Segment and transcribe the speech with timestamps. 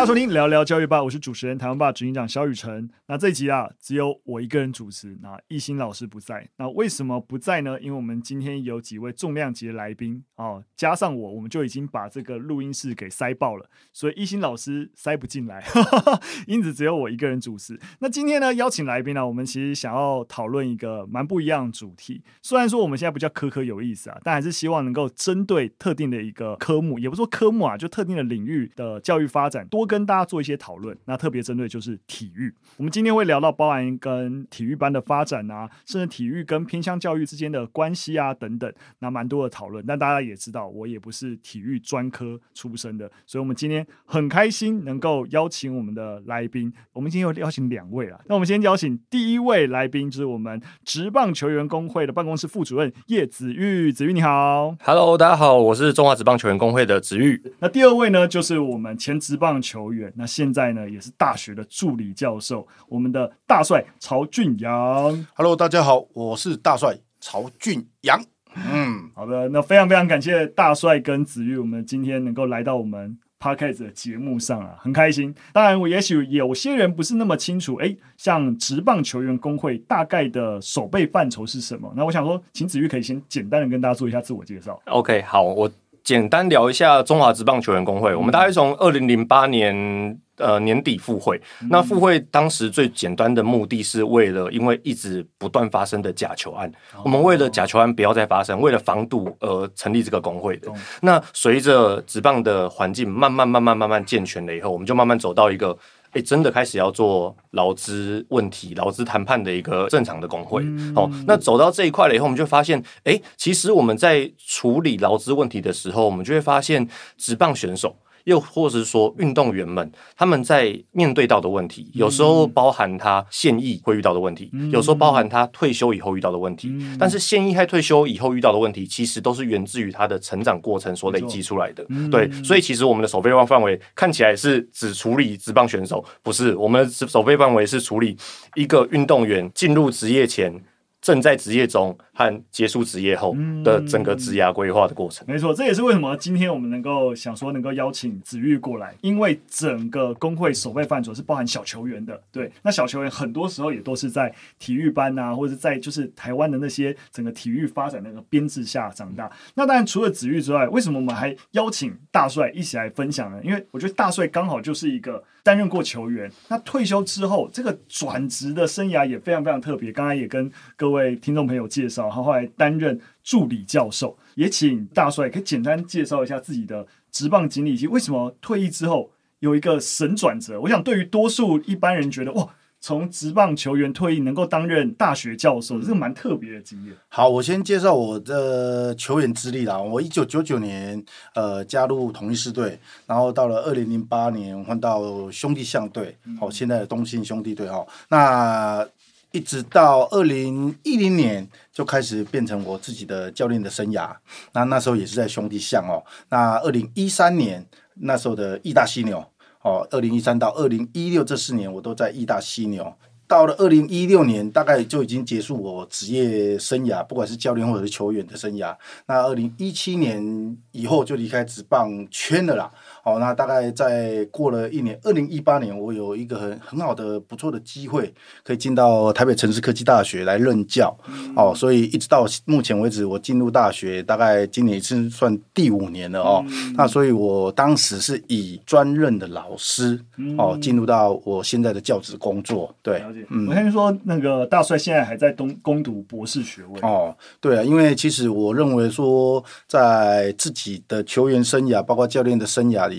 [0.00, 2.88] 大家收听聊聊教育吧，我是主持人台湾爸执行长萧宇辰。
[3.06, 6.48] 那这一集啊，只有我一个人主持，那艺兴老师不在。
[6.56, 7.78] 那为什么不在呢？
[7.78, 15.62] 因为我们今天有几位重量级的来宾哦，加上我，我们就已经把这个录音室给塞爆了，所以艺兴老师塞不进来，
[16.48, 17.78] 因此只有我一个人主持。
[17.98, 22.24] 那今天呢，邀请来宾呢，我们其实想要讨论一个蛮不一样的主题。
[22.40, 32.54] 虽然说我们现在不叫科科有意思啊，但还是希望能够针对特定的一个科目，也不说科目啊，就特定的领域的教育发展多跟大家做一些讨论，那特别针对就是体育。
[32.76, 39.84] 我们今天会聊到包含跟体育班的发展啊，甚至体育跟偏乡教育之间的关系啊等等，那蛮多的讨论。
[39.84, 46.72] 但大家也知道，我也不是体育专科出身的，所以我们今天很开心能够邀请我们的来宾。
[46.92, 53.92] 我们今天有邀请两位啊，那我们先邀请第一位来宾，就是我们职棒球员工会的办公室副主任叶子玉。
[53.92, 57.42] 子玉你好，Hello，大家好，我是中华职棒球员工会的子玉。
[57.58, 59.79] 那第二位呢，就是我们前职棒球。
[59.80, 65.26] 球员，那现在呢也是大学的助理教授，我们的大帅曹俊阳。
[65.34, 68.22] Hello，大家好，我是大帅曹俊阳。
[68.54, 75.34] 嗯，好的，那非常非常感谢大帅跟子玉，我们今天能够来到我们 Podcast 的节目上啊，很开心。
[75.52, 81.90] 当然，我也许有些人不是那么清楚，哎，像职棒球员工会大概的守备范畴是什么？
[81.96, 84.78] 那我想说，请子玉可以先简单的跟大家做一下自我介绍。
[84.84, 85.70] OK，好，我。
[86.02, 88.14] 简单聊一下中华职棒球员工会。
[88.14, 91.40] 我们大概从二零零八年呃年底复会。
[91.70, 96.70] 那复会当时最简单的目的是为了，因为一直不断发生的假球案，
[97.04, 100.70] 我们为了假球案不要再发生，为了防堵而成立这个工会的。
[101.02, 105.76] 那随着职棒的环境慢慢慢慢慢慢健全了以后，我们就慢慢走到一个。
[106.10, 110.62] 哎、欸，真的开始要做劳资问题、劳资谈判的一个正常的工会。
[110.64, 117.96] 嗯、哦，那走到这一块了以后，我们就发现，哎、欸，其实我们在处理劳资问题的时候，我们就会发现，职棒选手。
[118.24, 126.72] 又或者是说，运动员们他们在面对到的问题，有时候包含他现役会遇到的问题，有时候包含他退休以后遇到的问题。
[126.98, 131.86] 但是现役和退休以后遇到的问题，其实都是源自于他的成长过程所累积出来的。
[132.10, 138.16] 对，所以其实我们的守备范范围看起来是只处理职棒选手，不是，我们的守备范围是处理
[138.54, 140.62] 一个运动员进入职业前。
[141.02, 145.24] 正在职业中和结束职业后的整个职涯规划的过程。
[145.26, 152.20] 嗯，没错，这也是为什么今天我们能够想说能够邀请子玉过来，因为整个工会守备范畴是包含小球员的。
[152.30, 159.30] 对，那小球员很多时候也都是在体育班啊，或者在就是台湾的那些整个体育发展那个编制下长大。
[159.54, 163.40] 那当然除了子玉之外，为什么我们还邀请大帅一起来分享呢？
[163.42, 165.24] 因为我觉得大帅刚好就是一个。
[165.42, 169.90] 担任过球员，那退休之后，这个转职的生涯也非常非常特别。
[169.90, 174.18] 刚才也跟各位听众朋友介绍，他后后来担任助理教授。
[174.34, 180.60] 也请大帅可以简单介绍一下自己的职棒经历，以及为什么退役之后有一个神转折。
[180.60, 182.48] 我想，对于多数一般人觉得，哇。
[182.82, 186.94] 从职棒球员退役，能够担任大学教授，这个蛮特别的经验。
[187.08, 189.78] 好，我先介绍我的球员资历啦。
[189.78, 191.04] 我一九九九年
[191.34, 197.86] 呃加入统一狮队，然后到了二零零八年换到兄弟象队，好、嗯，现在的东信兄弟队哈。
[198.08, 198.88] 那
[199.32, 204.10] 一直到二零一零年就开始变成我自己的教练的生涯。
[204.52, 206.02] 那那时候也是在兄弟象哦。
[206.28, 207.64] 那二零一三年
[207.94, 209.24] 那时候的义大犀牛。
[209.62, 212.94] 哦，二零一三到二零一六这四年，我都在义大犀牛。
[213.26, 218.74] 到了二零一六年，大概就已经结束我职业生涯，不管是教练或者是球员的生涯。
[219.06, 222.72] 那二零一七年以后就离开职棒圈了啦。
[223.02, 228.12] 好，那大概在过了一年，二零一八年，我有一个很很好的不错的机会，
[228.44, 230.94] 可以进到台北城市科技大学来任教。
[231.34, 236.44] 哦，所以一直到目前为止，我进入大学大概今年是算第五年了哦。
[236.74, 239.98] 那所以我当时是以专任的老师
[240.36, 242.74] 哦，进入到我现在的教职工作。
[242.82, 246.80] 对，嗯，我听说那个大帅现在还在东攻读博士学位。
[246.82, 252.89] 哦，对啊，因为其实我认为说，在自己的球员生涯，包括教练的生涯。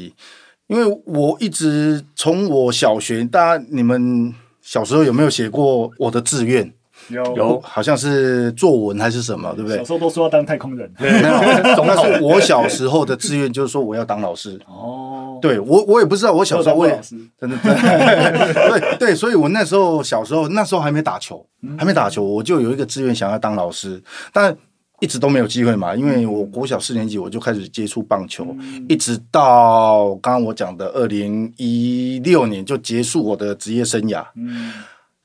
[0.67, 6.73] 因为我一直从我小学，大家你们小时候有没有写过我的志愿？
[7.09, 9.77] 有，有，好像是作文还是什么，对不对？
[9.79, 10.89] 小时候都说要当太空人。
[10.97, 14.57] 对， 那是我小时候的志愿，就是说我要当老师。
[14.67, 16.97] 哦，对我我也不知道，我小时候我也
[17.37, 21.45] 真的真的 对对，所以我那时候小时候那时候还没打球，
[21.77, 24.01] 还没打球，我就有一个志愿想要当老师，
[24.31, 24.55] 但。
[25.01, 34.23] 一直都没有机会嘛，因为我国小四年级我就开始接触棒球，嗯、一直到刚刚我讲的二零一六年就结束我的职业生涯。
[34.35, 34.71] 嗯、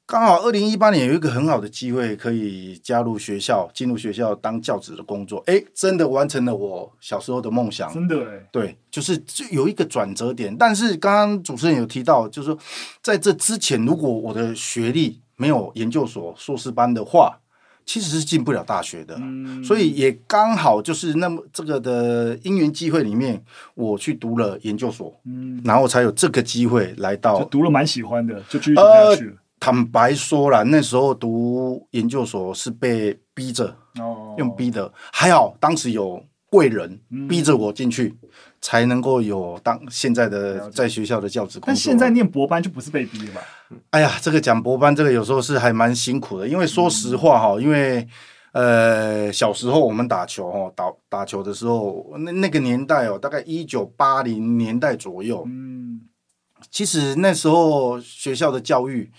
[0.07, 5.43] 刚好二零一八年有一个很好的机会，可以加入学校，进入学校当教职的工作。
[5.47, 7.93] 哎，真的完成了我小时候的梦想。
[7.93, 10.57] 真的哎，对，就是有一个转折点。
[10.57, 12.59] 但是刚刚主持人有提到，就是说
[13.03, 17.39] 在这之前，如果我的学历没有研究所硕士班的话，
[17.87, 19.17] 其实是进不了大学的。
[19.19, 23.43] 嗯，所以也刚好就是那么这个的因缘机会里面，
[23.75, 38.29] 我去读了研究所，嗯，然后才有这个机会来到，就读了蛮喜欢的，就继续读下去坦白说了，那时候读研究所是被逼着，哦，用逼的，还好当时有贵人逼着我进去，嗯、
[38.67, 41.67] 才能够有当现在的在学校的教职工作。
[41.69, 43.41] 但现在念博班就不是被逼的吧？
[43.91, 48.05] 哎呀，这个讲博班，这个有时候是还蛮辛苦的，因为说实话哈，嗯、因为
[48.51, 56.01] 呃小时候我们打球哦，打打球的时候，那那个年代哦，大概一九八零年代左右，嗯，
[56.69, 59.13] 其实那时候学校的教育。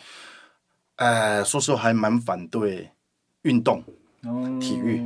[0.97, 2.89] 呃，说实话还蛮反对
[3.43, 3.83] 运动、
[4.23, 4.99] 哦、体育，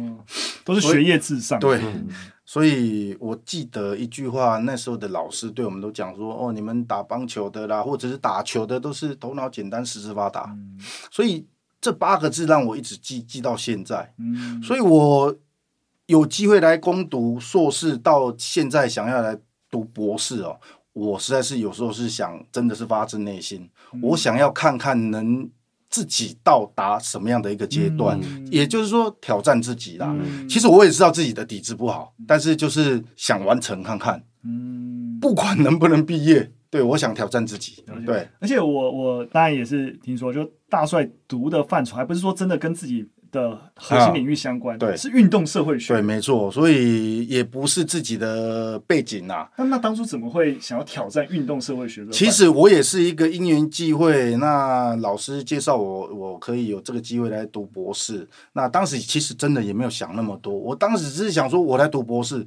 [0.63, 1.59] 都是学业至上。
[1.59, 2.07] 对，嗯、
[2.51, 10.49] 所以我记得一句话，那时候的老师对我们都讲说：“哦，你们打棒球的啦，或者是打球的，都是头脑简单、四肢发达。
[10.49, 10.77] 嗯”
[11.09, 11.47] 所以
[11.79, 14.13] 这八个字让我一直记记到现在。
[14.17, 15.33] 嗯、所以我
[16.07, 19.37] 有机会来攻读硕士，到现在想要来
[19.69, 20.59] 读博士哦，
[20.91, 25.49] 我实在是有时候是想，真的是发自内心，嗯、我想要看看能。
[25.91, 30.07] 自己到达什么样的一个阶段，嗯、也就是说挑战自己啦。
[30.19, 34.23] 嗯、其实我也知道自己的底子不好，但是就是想完成看看。
[34.43, 37.83] 嗯，不管能不能毕业，对，我想挑战自己。
[38.05, 43.07] 对，而且我我当然也是听说，就大帅读的范畴，还不是说真的跟自己。
[43.31, 49.49] 的核心领域相关，啊、对，是运动社会学，对，没错，所以也不是自己的背景呐、啊。
[49.57, 52.05] 那那当初怎么会想要挑战运动社会学？
[52.11, 58.27] 其实我也是一个因缘际会，那老师介绍我，我可以有这个机会来读博士。
[58.53, 62.45] 那当时其实真的也没有想那么多，我当时只是想说，我来读博士，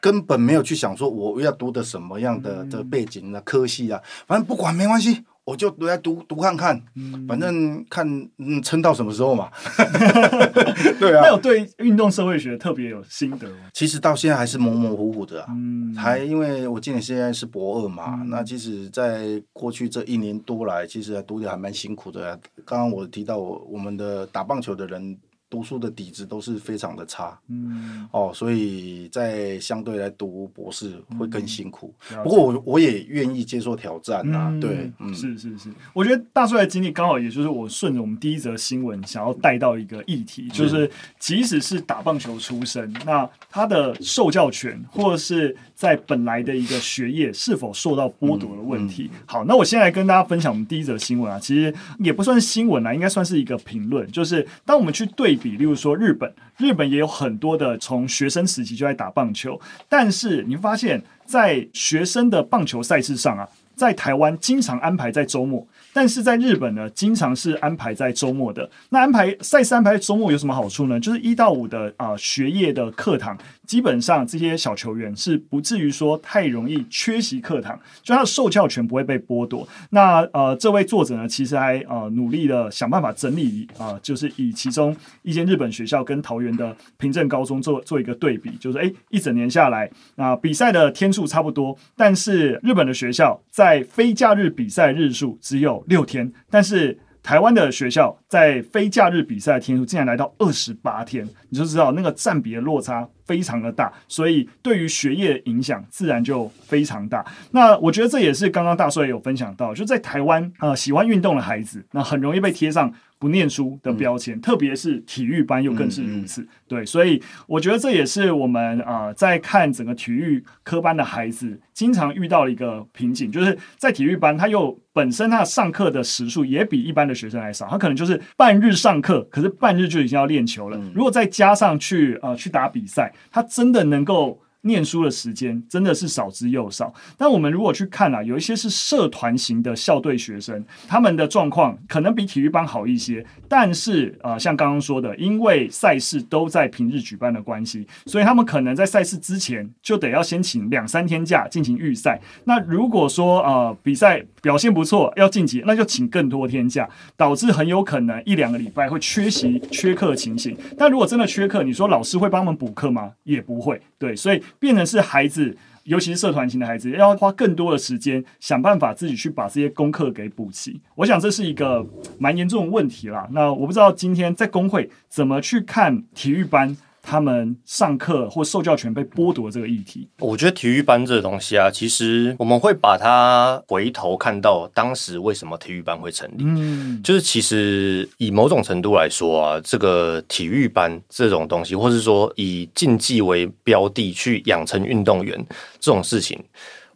[0.00, 5.24] 根本没有去想说我要读的什么样的的背景的科系啊，反正不管没关系。
[5.46, 6.82] 我就来读读看看，
[7.28, 8.04] 反正看
[8.38, 9.48] 嗯撑到什么时候嘛。
[10.98, 13.70] 对啊，那有对运动社会学特别有心得吗？
[13.72, 15.46] 其实到现在还是模模糊糊的啊。
[15.50, 22.38] 嗯，还因为我今年现在是博二嘛，嗯、那其实在过去这一年多来，其实读的还蛮辛苦的、啊。
[22.64, 25.16] 刚刚我提到我我们的打棒球的人。
[25.48, 31.94] 读书的底子都是非常的差，嗯，哦，所以在相对来读博士会更辛苦。
[32.12, 35.56] 嗯、不过我我也愿意接受挑战啊，嗯、对，嗯，是是。
[35.56, 49.08] 是，我觉得大帅的经历刚好也就是我顺着我们第一则新闻想要带到一个议题，就是即使是打棒球出身，那他的受教权或者是在本来的一个学业是否受到剥夺的问题。
[49.12, 55.36] 嗯嗯、好，那我先来跟大家分享我们第一则新闻啊，其实也不算是新闻啊，应该算是一个评论，就是当我们去对。
[55.36, 65.66] 比例如说日本，日本也有很多的从学生时期就在打棒球，但是你发现，在学生的棒球赛事上啊，在台湾经常安排在周末。
[65.96, 68.68] 但是在日本呢，经常是安排在周末的。
[68.90, 71.00] 那安排赛事安排周末有什么好处呢？
[71.00, 73.34] 就是一到五的啊、学业的课堂，
[73.66, 79.66] 基本上这些小球员是不至于说太容易缺席课堂，就他的受教权不会被剥夺。
[79.88, 107.24] 那呃，这位作者呢，其实还呃努力的想办法整理啊、就是以其中一间日本学校跟桃园的平镇高中做做一个对比，就是诶一整年下来啊、比赛的天数差不多，但是日本的学校在非假日比赛日数只有六天，但是台湾的学校在非假日比赛的天数竟然来到二十八天，你就知道那个占比的落差非常的大，所以对于学业影响自然就非常大。
[107.50, 116.42] 那我觉得这也是刚刚大帅也有分享到，就在台湾啊、呃，喜欢运动的孩子，那很容易被贴上不念书的标签，嗯、特别是体育班又更是如此。
[116.42, 130.76] 嗯嗯、对，所以我觉得这也是我们啊、呃，在看整个体育科班的孩子经常遇到的一个瓶颈，就是在体育班，他又本身他上课的时数也比一般的学生还少，他可能就是半日上课，可是半日就已经要练球了。
[130.76, 136.92] 嗯、如果再加上去呃去打比赛，他真的能够念书的时间真的是少之又少。
[137.16, 143.24] 但我们如果去看啊，有一些是社团型的校队学生，他们的状况可能比体育班好一些。
[143.48, 152.20] 但是呃，像刚刚说的，因为赛事都在平日举办的关系，所以他们可能在赛事之前就得要先请两三天假进行预赛。
[152.44, 160.56] 那如果说呃比赛表现不错要晋级，那就请更多天假，导致很有可能一两个礼拜会缺席缺课情形。
[160.76, 163.12] 但如果真的缺课，你说老师会帮他们补课吗？
[163.22, 163.80] 也不会。
[163.98, 170.80] 对，所以变成是孩子尤其是社团型的孩子，要花更多的时间想办法自己去把这些功课给补齐。
[170.96, 171.86] 我想这是一个
[172.18, 173.28] 蛮严重的问题啦。
[173.30, 176.76] 那我不知道今天在工会怎么去看体育班。
[177.06, 186.38] 他们上课或受教权被剥夺这个议题，我觉得体育班这个东西啊，其实我们会把它回头看到当时为什么体育班会成立。
[186.40, 195.38] 嗯，就是其实以某种程度来说啊，这个体育班这种东西，或是说以竞技为标的去养成运动员
[195.78, 196.42] 这种事情。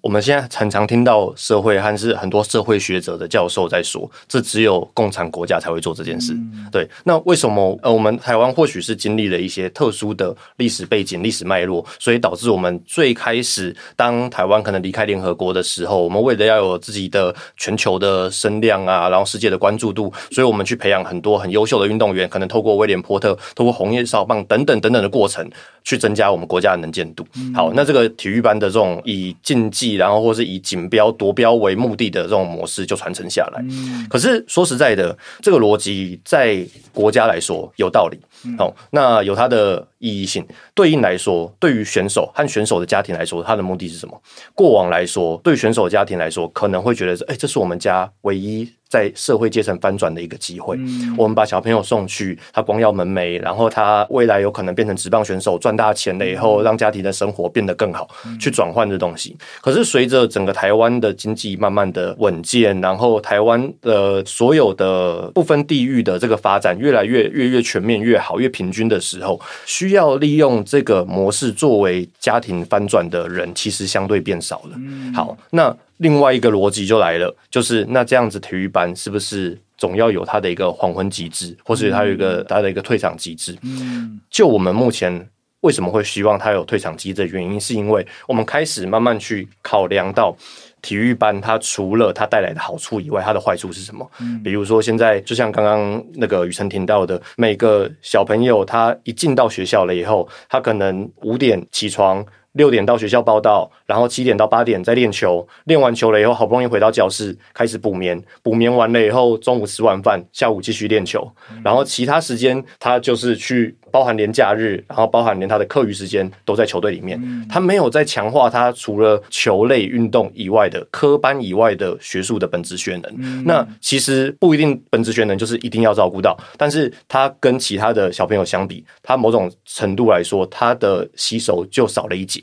[0.03, 6.35] 我们现在常常听到社会还是很多社会学者的教授在说，这只有共产国家才会做这件事。
[6.73, 25.47] 对，那为什么呃，我们台湾或许是经历了一些特殊的历史背景、历史脉络，所以导致我们最开始当台湾可能离开联合国的时候，我们为了要有自己的全球的声量啊，然后世界的关注度，所以我们去培养很多很优秀的运动员，可能透过威廉波特、透过红叶少棒等等等等的过程，
[25.85, 27.27] 去增加我们国家的能见度。
[27.55, 33.65] 好，那这个体育班的这种以竞技然后或是以锦标夺标为目的的这种模式就传承下来。
[34.09, 38.19] 可是说实在的，这个逻辑在国家来说有道理。
[38.57, 40.45] 好，那有它的意义性。
[40.75, 44.21] 对应来说，对于选手和选手的家庭来说，他的目的是什么？
[44.55, 48.69] 过往来说，对选手的家庭来说，可能会觉得是，哎，这是我们家唯一。
[48.91, 59.37] 在社会阶层翻转的一个机会，嗯，我们把小朋友送去，他光耀门楣，然后他未来有可能变成职棒选手，赚大钱了以后，让家庭的生活变得更好，嗯，去转换这东西。
[59.61, 74.77] 可是随着整个台湾的经济慢慢的稳健，然后台湾的所有的不分地域的这个发展越来越越越全面越好越平均的时候，需要利用这个模式作为家庭翻转的人，其实相对变少了。
[74.77, 75.77] 嗯，好，那。
[76.01, 83.55] 另外一个逻辑就来了，就是那这样子体育班是不是总要有它的一个黄昏机制，或是它有一个它的一个退场机制？
[83.61, 85.29] 嗯，就我们目前
[85.61, 90.35] 为什么会希望他有退场机制的原因，是因为我们开始慢慢去考量到
[90.83, 94.11] 体育班它除了它带来的好处以外，它的坏处是什么？
[94.21, 102.25] 嗯，比如说现在就像刚刚那个雨辰提到的，每个小朋友他一进到学校了以后，他可能五点起床。
[102.55, 111.31] 六点到学校报到，然后七点到八点再练球，练完球了以后，好不容易回到教室开始补眠，补眠完了以后，中午吃完饭，下午继续练球，
[111.63, 113.77] 然后其他时间他就是去。
[113.93, 123.45] 包含连假日，然后包含连他的课余时间都在球队里面，他没有在强化他除了球类运动以外的科班以外的学术的本质学能。
[123.45, 132.43] 那其实不一定本质学能就是一定要照顾到，但是他跟其他的小朋友相比，他某种程度来说，他的吸收就少了一节。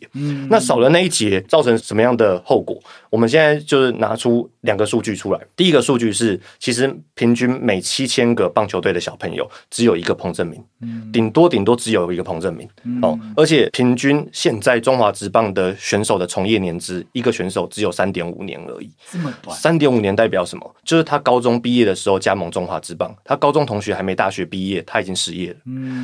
[0.50, 2.78] 那少了那一节，造成什么样的后果？
[3.18, 5.42] 我们现在就是拿出两个数据出来。
[5.56, 10.64] 第一个数据是，其实平均每七千个棒球队的小朋友，只有一个彭正明，
[11.12, 12.70] 顶多顶多只有一个彭正明
[13.02, 13.20] 哦。
[13.36, 18.92] 而且平均现在中华职棒的选手的从业年资，一个选手只有三点五年而已。
[19.12, 19.58] 这么短？
[19.58, 20.76] 三点五年代表什么？
[20.86, 25.58] 就是他高中毕业的时候加盟中华职棒，他高中同学还没大学毕业，他已经失业了。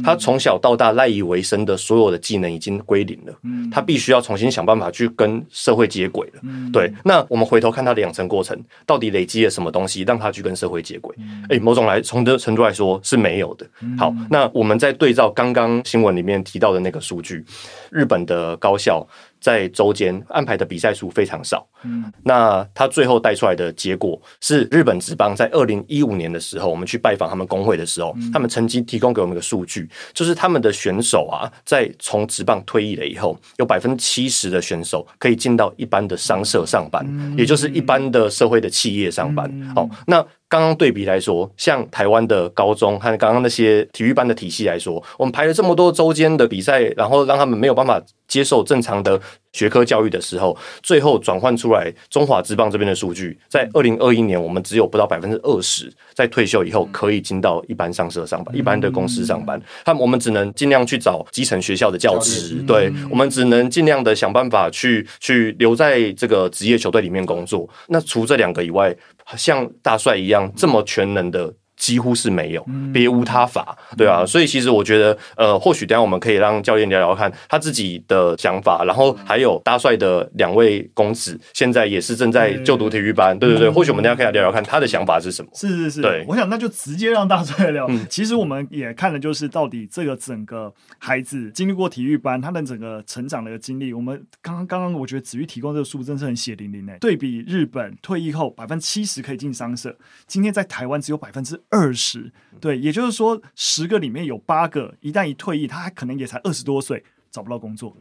[0.03, 3.33] 他从小到大赖以为生的所有的技能已经归零了。
[3.71, 6.41] 他必须要重新想办法去跟社会接轨了。
[6.71, 6.91] 对。
[7.03, 11.15] 那我们回头看他的养成过程，到底累积了什么东西，让他去跟社会接轨？
[11.49, 13.65] 诶，某种来从这程度来说是没有的。
[13.97, 17.45] 好，那我们再对照刚刚新闻里面提到的那个数据，
[17.91, 19.05] 日本的高校。
[19.43, 37.05] 在周间安排的比赛数非常少，嗯，那他最后带出来的结果是，日本职棒在二零一五年的时候，我们去拜访他们工会的时候，他们曾经提供给我们一个数据，就是他们的选手啊，在从职棒退役了以后，有百分之七十的选手可以进到一般的商社上班，
[37.37, 39.73] 也就是一般的社会的企业上班。
[39.75, 40.25] 好，那。
[40.53, 49.19] 刚刚对比来说，像台湾的高中和刚刚那些体育班的体系来说，我们排了这么多周间的比赛，然后让他们没有办法接受正常的
[49.53, 59.59] 学科教育的时候，最后转换出来中华职棒这边的数据，在二零二一年，我们只有不到百分之二十在退休以后可以进到一般上社上班，一般的公司上班。
[59.83, 67.67] 他们我们只能尽量去找基层学校的教职，对，我们只能尽量的想办法去去留在这个职业球队里面工作。
[67.87, 68.95] 那除这两个以外，
[69.35, 71.55] 像大帅一样这么全能的。
[71.83, 85.51] 几乎是没有，别无他法，对啊，所以其实我觉得，呃，或许等下我们可以让教练聊聊看他自己的想法，然后还有大帅的两位公子，现在也是正在就读体育班，对对对，或许我们等下可以聊聊看他的想法是什么。
[85.53, 87.85] 是是是，对，我想那就直接让大帅聊。
[88.09, 93.91] 其实我们也看的就是到底这个整个孩子经历过体育班，他的整个成长的经历。
[93.91, 99.93] 我们刚刚刚刚我觉得子玉提供这个数真是很血淋淋诶，对比日本退役后百分之七十可以进商社，
[100.27, 101.61] 今天在台湾只有百分之。
[101.73, 107.97] 二十，对，也就是说，十个里面有八个，一旦一退役，他还可能也才二十多岁，找不到工作。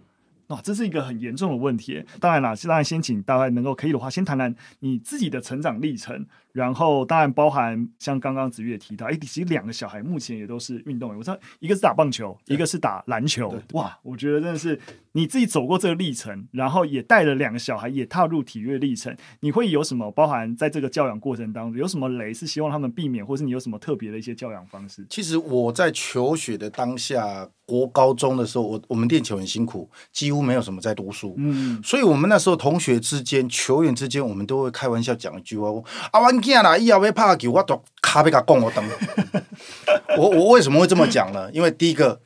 [0.49, 2.05] 哇，这是一个很严重的问题。
[2.21, 6.26] 当然了，当然先请大概能够可以的话，先谈谈你自己的成长历程。
[6.52, 11.18] 然后当然包含像刚刚子玉也提到，哎，其实两个小孩目前也都是运动员。
[11.18, 13.54] 我知道一个是打棒球，一个是打篮球。
[13.73, 14.78] 哇，我觉得真的是
[15.12, 19.16] 你自己走过这个历程，然后也带了两个小孩也踏入体育的历程。
[19.40, 25.06] 你会有什么包含在这个教养过程当中有什么雷是希望他们避免，或是你有什么特别的一些教养方式？
[25.09, 31.35] 其实我在求学的当下，国高中的时候，我我们练球很辛苦，几乎没有什么在读书。
[31.38, 35.68] 嗯，所以我们那时候同学之间、球员之间，我们都会开玩笑讲一句话：
[36.11, 38.84] 啊，我囝啦，以后要拍球，我都卡被他供我等。
[40.18, 41.49] 我我为什么会这么讲呢？
[41.52, 42.20] 因为第一个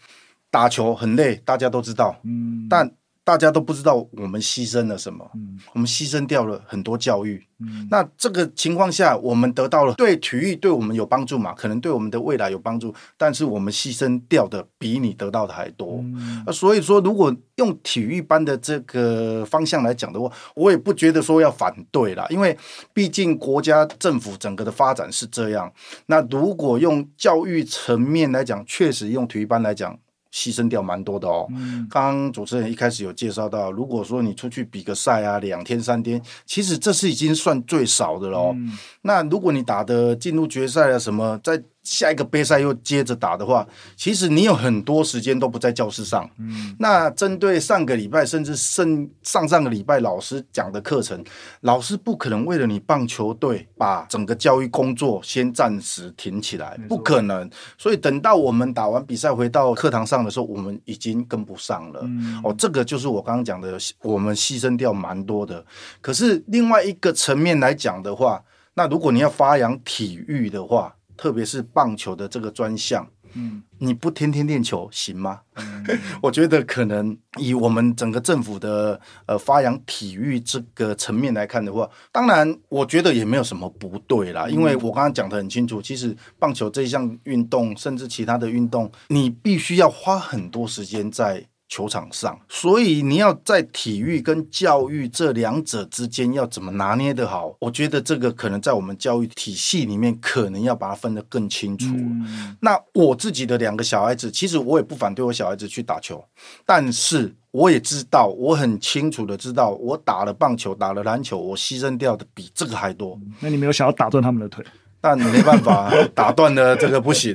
[0.51, 2.17] 打球很累，大家都知道。
[2.25, 2.91] 嗯，但。
[3.27, 7.45] 大家都不知道我们牺牲了什么，嗯、我们牺牲掉了很多教育。
[7.59, 11.53] 嗯、那这个情况下，我们得到了对体育对我们有帮助嘛？
[11.53, 15.99] 可能对我们的未来有帮助，但是我们牺牲掉的比你得到的还多。
[16.05, 22.57] 嗯、所以说，如果用体育班的这个方向来讲的话，我也不觉得说要反对啦，因为
[22.93, 25.73] 毕竟国家政府整个的发展是这样。
[26.07, 29.99] 那如果用教育层面来讲，确实用体育班来讲。
[30.37, 31.49] 牺牲掉蛮多的哦。
[31.89, 38.55] 刚刚主持人一开始有介绍到，如果说你出去比个赛啊，两天三天，其实这是已经算最少的了哦。
[39.01, 43.65] 那如果你打的进入决赛啊什么，在下一个杯赛又接着打的话，
[43.97, 46.29] 其实你有很多时间都不在教室上。
[46.37, 51.25] 嗯，那针对上个礼拜甚至上上上个礼拜老师讲的课程，
[51.61, 57.49] 老师不可能为了你棒球队把整个教育工作先暂时停起来，不可能。
[57.79, 62.01] 所以等到我们打完比赛回到课堂上的时候，我们已经跟不上了。
[62.03, 65.65] 嗯，哦，这个就是我刚刚讲的，我们牺牲掉蛮多的。
[66.01, 68.43] 可是另外一个层面来讲的话，
[68.75, 75.41] 那如果你要发扬体育的话，特别是棒球的这个专项，嗯，你不天天练球行吗？
[75.55, 75.85] 嗯、
[76.23, 91.47] 我觉得可能以我们整个政府的呃发扬体育这个层面来看的话，当然我觉得也没有什么不对啦，因为我刚刚讲的很清楚，其实棒球这一项运动，甚至其他的运动，你必须要花很多时间在。
[91.69, 97.57] 球场上，所以你要在体育跟教育这两者之间要怎么拿捏得好？
[97.59, 101.87] 我觉得这个可能在我们教育体系里面，可能要把它分得更清楚。
[101.87, 106.25] 嗯、那我自己的两个小孩子，其实我也不反对我小孩子去打球，
[106.65, 113.19] 但是我也知道，我很清楚的知道，我打了棒球，打了篮球，我牺牲掉的比这个还多。
[113.41, 114.65] 那你没有想要打断他们的腿？
[115.01, 117.35] 但没办法， 打断了这个不行。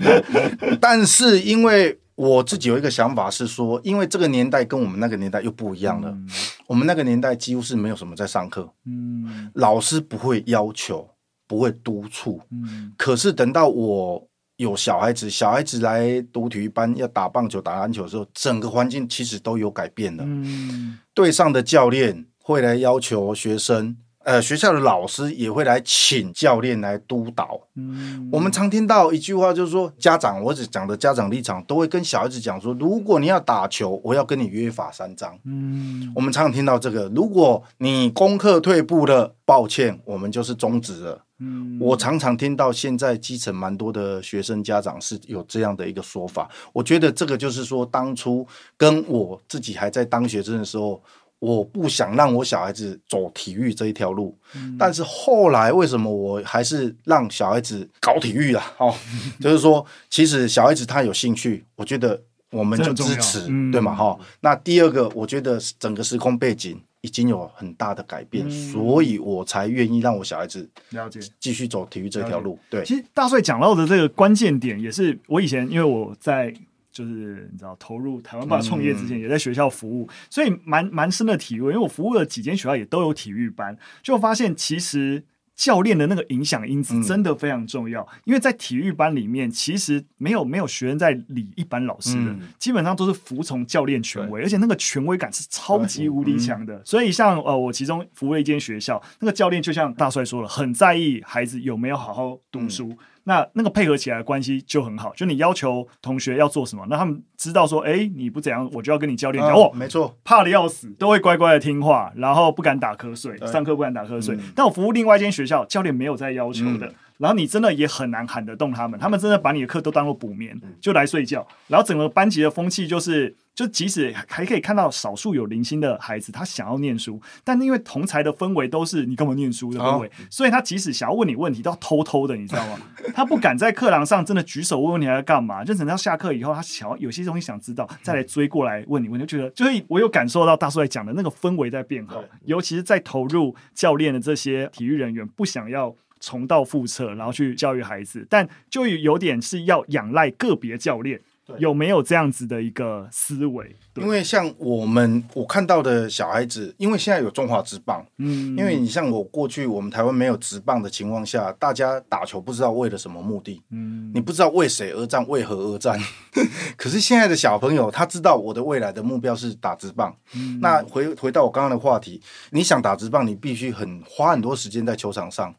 [0.80, 1.98] 但是因为。
[2.22, 6.10] 我自己有一个想法是说，因为这个年代跟我们那个年代又不一样了。
[6.12, 6.30] 嗯、
[6.68, 11.10] 我们那个年代几乎是没有什么在上课，嗯，老师不会要求，
[11.48, 12.94] 不会督促，嗯。
[12.96, 20.24] 可是等到我有小孩子，小孩子来读体育班，要打棒球、打篮球的时候，整个环境其实都有改变了。
[20.24, 23.98] 嗯，队上的教练会来要求学生。
[24.24, 27.60] 呃，学校的老师也会来请教练来督导。
[27.76, 35.36] 嗯，我们常听到一句话，就是说家长，我只讲的家长立场，都会跟小孩子讲说，如果你要打球，我要跟你约法三章。
[35.46, 41.24] 嗯，我们常常听到这个，如果你功课退步了，抱歉，我们就是终止了。
[41.40, 46.48] 嗯，我常常听到现在基层蛮多的学生家长是有这样的一个说法。
[46.74, 48.46] 我觉得这个就是说，当初
[48.78, 51.02] 跟我自己还在当学生的时候。
[51.42, 58.62] 我不想让我小孩子走体育这一条路，嗯、但是后来为什么我还是让小孩子搞体育了？
[58.78, 58.94] 哦，
[59.42, 63.96] 就是说，其实小孩子他有兴趣，我觉得我们就支持，嗯、对吗？
[63.96, 64.20] 哈、哦。
[64.42, 72.60] 那第二个，我觉得整个时空背景已经有很大的改变，嗯、所以我才愿意让我小孩子了解继续走体育这条路。
[72.70, 76.54] 对，其实大帅讲到的这个关键点，也是我以前因为我在。
[76.92, 81.72] 就是你知道，投入台湾吧创业之前，也在学校服务，嗯、所以蛮蛮深的体会。
[81.72, 85.24] 因为我服务了几间学校，也都有体育班，就发现其实
[85.56, 88.02] 教练的那个影响因子真的非常重要。
[88.02, 96.76] 嗯、因为在体育班里面，其实没有没有学生在理一般老师的，嗯、基本上都是服从教练权威，而且那个权威感是超级无敌强的。
[96.76, 102.98] 嗯、所以像呃，我其中服务了一间学校，那个教练就像大帅说了，很在意孩子有没有好好读书。
[103.24, 114.36] 嗯那那个配合起来的关系就很好，就你要求同学要做什么，那他们知道说，哎、欸，你不怎样，我就要跟你教练讲，哦，没错，怕的要死，都会乖乖的听话，然后不敢打瞌睡，上课不敢打瞌睡。
[114.36, 123.36] 嗯、但我服务另外一间学校，教练没有在要求的，嗯、然后你真的也很难喊得动他们，他们真的把你的课都当做补眠，就来睡觉，然后整个班级的风气就是。
[123.54, 132.80] 就即使还可以看到少数有零星的孩子，他想要念书，但因为同才的氛围都是你干嘛念书的氛围，哦、所以他即使想要问你问题，都要偷偷的，你知道吗？
[133.14, 135.66] 他不敢在课堂上真的举手问问题，还要干嘛？
[135.66, 151.20] 就等到下课以后，他想要有些东西想知道，再来追过来问你问题，就觉得就是我有感受到大叔在讲的那个氛围在变好，尤其是在投入教练的这些体育人员不想要重蹈覆辙，然后去教育孩子，但就有点是要仰赖个别教练。
[151.58, 153.76] 有没有这样子的一个思维？
[153.96, 166.00] 因为像我们我看到的小孩子，因为现在有中华职棒，嗯，因为你像我过去我们台湾没有职棒的情况下，大家打球不知道为了什么目的，嗯，你不知道为谁而战，为何而战。
[166.78, 170.16] 可是现在的小朋友，他知道我的未来的目标是打职棒。
[170.34, 175.54] 嗯，那回回到我刚刚的话题，你想打职棒，你必须很花很多时间在球场上。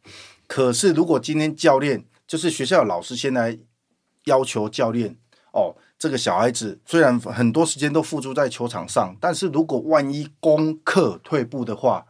[0.53, 3.59] 可是如果今天教练就是学校的老师，先来
[4.27, 5.17] 要求教练。
[5.53, 12.05] 哦，这个小孩子虽然很多时间都付诸在球场上，但是如果万一功课退步的话，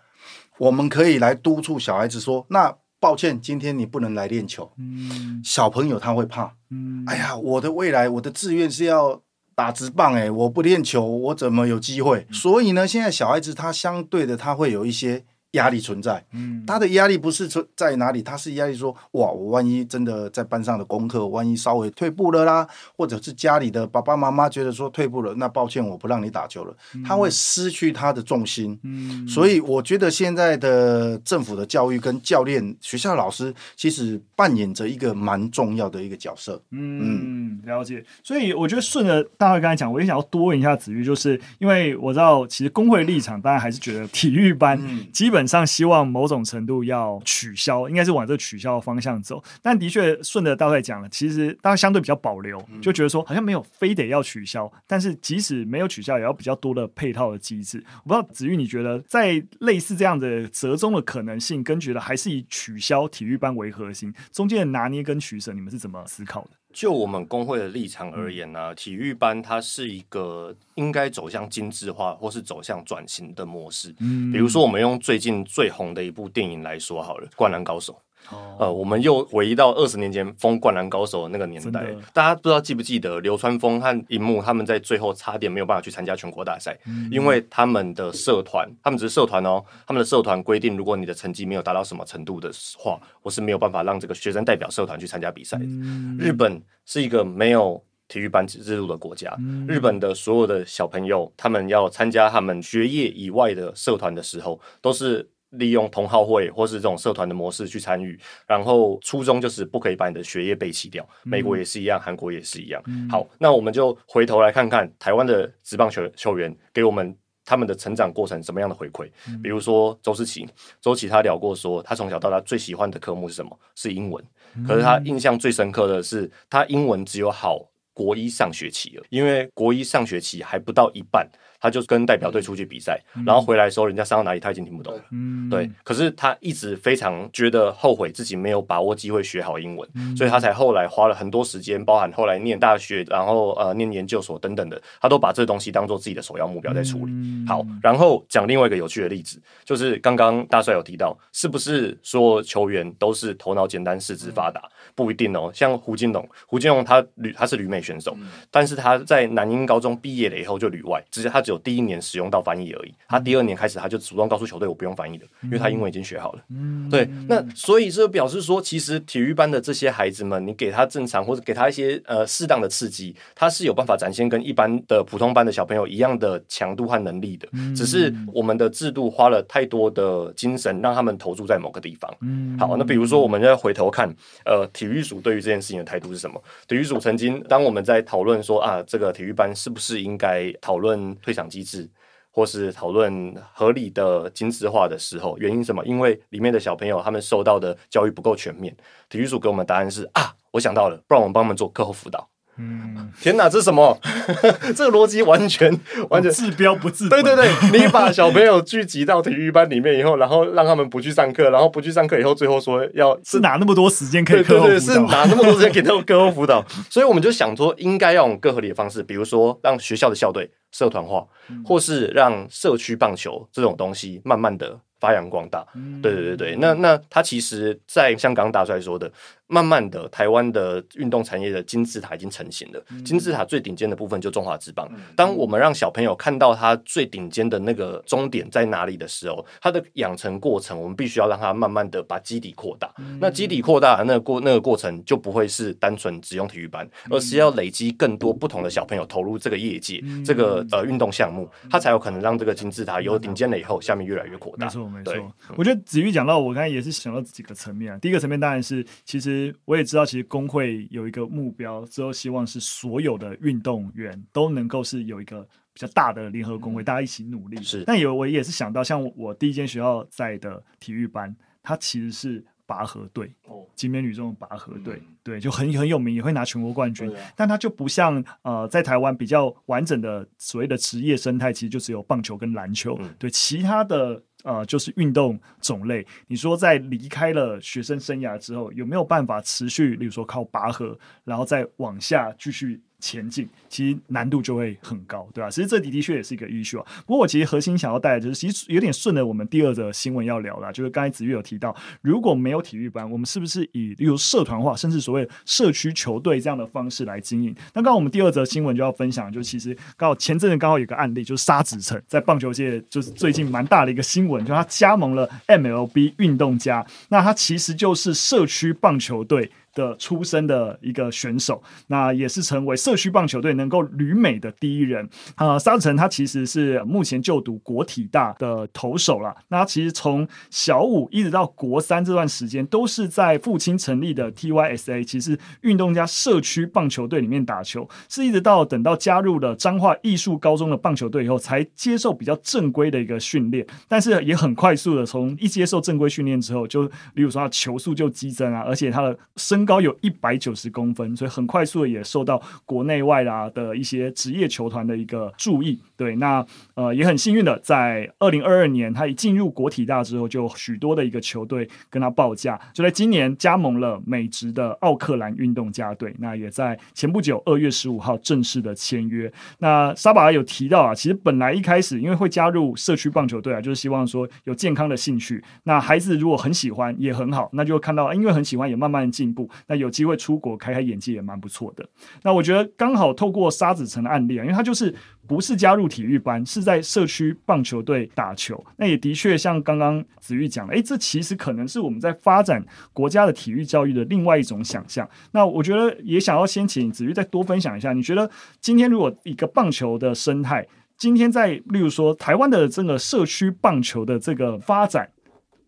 [0.58, 6.56] 我们可以来督促小孩子说：“那抱歉，今天你不能来练球。”嗯，小朋友他会怕。
[6.70, 9.22] 嗯，哎呀，我的未来，我的志愿是要
[9.54, 12.26] 打直棒，哎，我不练球，我怎么有机会？
[12.28, 15.24] 嗯，所以呢，现在小孩子他相对的他会有一些。
[15.52, 38.02] 压力存在，嗯，他的压力不是存在哪里，他是压力说，哇，我万一真的在班上的功课，万一稍微退步了啦，或者是家里的爸爸妈妈觉得说退步了，那抱歉，我不让你打球了，嗯、他会失去他的重心，嗯，所以我觉得现在的政府的教育跟教练、学校老师其实扮演着一个蛮重要的一个角色，嗯，嗯，了解。
[38.24, 44.80] 所以我觉得顺着大卫刚才讲，我也想要多问一下子玉，就是因为我知道其实工会立场，当然还是觉得体育班
[45.12, 45.41] 基本。
[45.46, 49.42] 上希望某种程度要取消，应该是往这个取消的方向走。
[49.60, 54.70] 但的确顺着大概讲了，其实大家相对比较保留，就觉得说好像没有非得要取消。
[54.86, 57.82] 但是即使没有取消，也要比较多的配套的机制。
[58.04, 66.50] 我不知道子玉，你觉得在类似这样的折中的可能性，跟觉得还是以取消体育班为核心，中间的拿捏跟取舍，你们是怎么思考的？
[66.72, 73.94] 就我们工会的立场而言呢、啊，体育班它是一个应该走向精致化或是走向转型的模式。
[74.00, 77.92] 嗯，比如说我们用最近最红的一部电影来说好了，《灌篮高手》。
[78.30, 95.58] 哦、呃，我们又回忆到二十年前封《灌篮高手》的那个年代，大家不知道记不记得流川枫和樱木他们在最后差点没有办法去参加全国大赛，嗯、因为他们的社团，他们只是社团哦，他们的社团规定，如果你的成绩没有达到什么程度的话，我是没有办法让这个学生代表社团去参加比赛。
[95.60, 105.28] 嗯、日本是一个没有体育班制度的国家，嗯、日本的所有的小朋友，他们要参加他们学业以外的社团的时候，都是。
[105.52, 111.06] 利用同好会或是这种社团的模式去参与，然后初衷就是不可以把你的学业背弃掉。
[111.22, 112.82] 美国也是一样，韩国也是一样。
[113.10, 119.10] 好，那我们就回头来看看台湾的职棒球球员给我们他们的成长过程什么样的回馈。
[119.42, 120.48] 比如说周思齐，
[120.80, 123.58] 周琦他聊过说，他从小到大最喜欢的科目是什么？
[123.74, 124.24] 是英文。
[124.66, 127.58] 可是他印象最深刻的是，他英文只有好
[127.92, 131.28] 国一上学期了，因为国一上学期还不到一半。
[131.62, 135.04] 他就跟代表队出去比赛，嗯、然后回来的时候，人家上到哪里他已经听不懂了。
[135.12, 135.70] 嗯，对。
[135.84, 147.12] 可是他一直非常觉得后悔自己没有把握机会学好英文，嗯、所以他才后来花了很多时间，包含后来念大学，然后呃念研究所等等的，他都把这东西当做自己的首要目标在处理。
[147.12, 154.68] 嗯、好，然后讲另外一个有趣的例子，就是刚刚大帅有提到，是不是说球员都是头脑简单、四肢发达？
[154.92, 155.48] 嗯、不一定哦。
[155.54, 161.52] 像胡金龙，胡金龙他旅他是旅美选手，嗯、但是他在南英高中毕业了以后就旅外，只是他只。
[161.52, 166.42] 有第一年使用到翻译而已，他第二年开始他就主动告诉球队，我不用翻译的，因为他英文已经学好了。
[166.48, 177.46] 嗯，对，那所以这表示说，其实体育班的这些孩子们，你给他正常或者给他一些呃适当的刺激，他是有办法展现跟一般的普通班的小朋友一样的强度和能力的。
[177.76, 182.10] 只是我们的制度花了太多的精神让他们投注在某个地方。
[182.22, 184.08] 嗯，好，那比如说我们要回头看，
[184.46, 186.42] 呃，体育署对于这件事情的态度是什么？
[186.66, 191.88] 体育署曾经当我们在讨论说啊，这个体育班是不是应该讨论退场机制，
[192.32, 195.84] 或是讨论合理的精致化的时候，原因什么？
[195.84, 198.76] 因为里面的小朋友他们受到的教育不够全面。
[199.08, 202.28] 体育署给我们答案是啊，我想到了，不然我们帮他们做课后辅导。
[202.58, 203.98] 嗯，天哪，这是什么？
[204.76, 205.74] 这个逻辑完全
[206.10, 207.22] 完全治标不治本。
[207.22, 214.78] 对对对，你把小朋友聚集到体育班里面以后，然后让他们不去上课，然后不去上课以后，最后说要是哪那么多时间可以课后辅导？
[214.78, 216.62] 是哪那么多时间给他们课后辅导？
[216.90, 221.26] 所以我们就想说，应该要用更合理的方式，比如说让学校的校队社团化，
[221.64, 225.64] 或是让社区棒球这种东西慢慢的发扬光大。
[226.02, 229.10] 对对对对，那那他其实，在像刚刚大帅说的。
[229.52, 232.82] 慢慢的，台湾的运动产业的金字塔已经成型了。
[233.04, 234.90] 金字塔最顶尖的部分就中华之棒。
[235.14, 242.90] 当我们让小朋友看到他最顶尖的那个终点在哪里的时候，他的养成过程，我们必须要让他慢慢的把基底扩大。
[243.20, 254.64] 那基底扩大的那个过那个过程，就不会是单纯只用体育班，而是要累积更多不同的小朋友投入这个业界，这个呃运动项目，他才有可能让这个金字塔有顶尖了以后，下面越来越扩大。
[254.64, 255.32] 没错，没错。
[255.58, 257.98] 我觉得子玉讲到，我刚才也是想到几个层面啊。
[257.98, 259.41] 第一个层面当然是，其实。
[259.64, 265.40] 我也知道，其实工会有一个目标，之后希望是所有的运动员都能够是有一个
[265.72, 267.62] 比较大的联合工会，大家一起努力。
[267.62, 277.10] 是，但有我也是想到，像我第一间学校在的体育班，它其实是拔河队哦，景美女中的拔河队，对，就很很有名，也会拿全国冠军。
[277.34, 284.22] 但它就不像呃，在台湾比较完整的所谓的职业生态，其实就只有棒球跟篮球，对，其他的。
[284.42, 292.80] 呃，就是运动种类，你说在离开了学生生涯之后，有没有办法持续，例如说靠拔河，然后再往下继续？
[293.02, 295.50] 前进其实难度就会很高，对吧？
[295.50, 296.86] 其实这的的确也是一个 issue 啊。
[297.04, 307.52] 不过我其实核心想要带的就是，其实有点顺着我们第二则新闻要聊啦，就是刚才子玉有提到，如果没有体育班，我们是不是以例如社团化，甚至所谓社区球队这样的方式来经营？
[307.74, 319.50] 那刚刚我们第二则新闻就要分享，就其实刚好前阵子刚好有个案例，就是沙子宸在棒球界就是最近蛮大的一个新闻，就他加盟了 MLB 运动家，那他其实就是社区棒球队。
[319.74, 325.58] 的出身的一个选手，那也是成为社区棒球队能够旅美的第一人啊。
[325.58, 329.34] 沙子宸他其实是目前就读国体大的投手了。
[329.48, 337.88] 那其实从小五一直到国三这段时间，都是在父亲成立的 TYSA，其实运动家社区棒球队里面打球。
[338.08, 343.66] 是一直到等到加入了彰化艺术高中的棒球队以后，才接受比较正规的一个训练。
[343.88, 355.80] 但是也很快速的，从一接受正规训练之后，就例如说他球速就激增啊，而且他的身身高有一百九十公分，所以很快速的也受到国内外啦的一些职业球团的一个注意。
[355.96, 356.44] 对，那
[356.74, 366.12] 呃也很幸运的，在二零二二年他一进入国体大之后，就许多的一个球队跟他报价，就在今年加盟了美职的奥克兰运动家队。
[366.18, 369.32] 那也在前不久二月十五号正式的签约。
[369.58, 375.40] 那沙爸有提到啊，其实本来一开始因为会加入社区棒球队啊，就是希望说有健康的兴趣。
[375.62, 379.48] 那孩子如果很喜欢也很好，那就看到因为很喜欢也慢慢进步。
[379.66, 381.88] 那有机会出国开开眼界也蛮不错的。
[382.22, 384.94] 那我觉得刚好透过沙子城的案例啊，因为他就是
[385.26, 388.64] 不是加入体育班，是在社区棒球队打球。
[388.76, 395.08] 那也的确像刚刚子玉讲的，诶，这其实可能是我们在发展国家的体育教育的另外一种想象。
[395.32, 405.08] 那我觉得也想要先请子玉再多分享一下，你觉得今天如果一个棒球的生态，今天在例如说台湾的这个社区棒球的这个发展。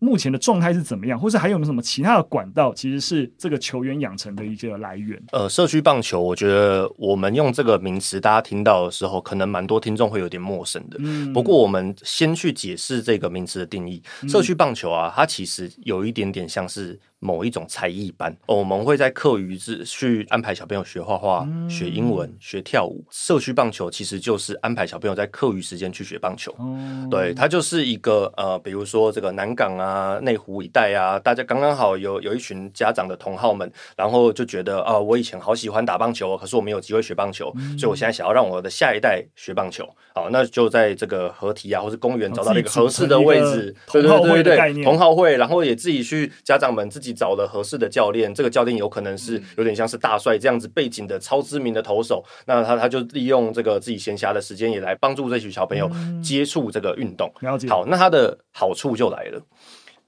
[0.05, 5.19] 目前的状态是怎么样，或是还有没有什么其他的管道，其实是这个球员养成的一个来源？
[5.31, 10.97] 呃，社区棒球，我觉得我们用这个名词，大家听到的时候，可能蛮多听众会有点陌生的。
[10.99, 13.99] 嗯，不过我们先去解释这个名词的定义。
[14.29, 16.99] 社区棒球啊，它其实有一点点像是。
[17.19, 23.03] 某一种才艺班，我们会在课余日去安排小朋友学画画、嗯、学英文、学跳舞。
[23.09, 26.53] 社区棒球其实就是安排小朋友在课余时间去学棒球。
[26.59, 39.87] 嗯、对，它就是一个呃，比如说这个南港啊、内湖一带啊，大家刚刚好有有一群家长的同好们，然后就觉得啊、呃，我以前好喜欢打棒球，可是我没有机会学棒球，嗯、所以我现在想要让我的下一代学棒球。
[40.13, 47.04] 好，那就在这个合体啊，或是公园找到一个合适的位置，对对对对，同好会，然后也自己去家长们自己。
[47.13, 55.89] 找了合适的教练，这个教练有可能是有点像是大帅这样子背景的超知名的投手，那他他就利用这个自己闲暇的时间，也来帮助这群小朋友
[56.23, 57.31] 接触这个运动。
[57.67, 59.41] 好，那他的好处就来了，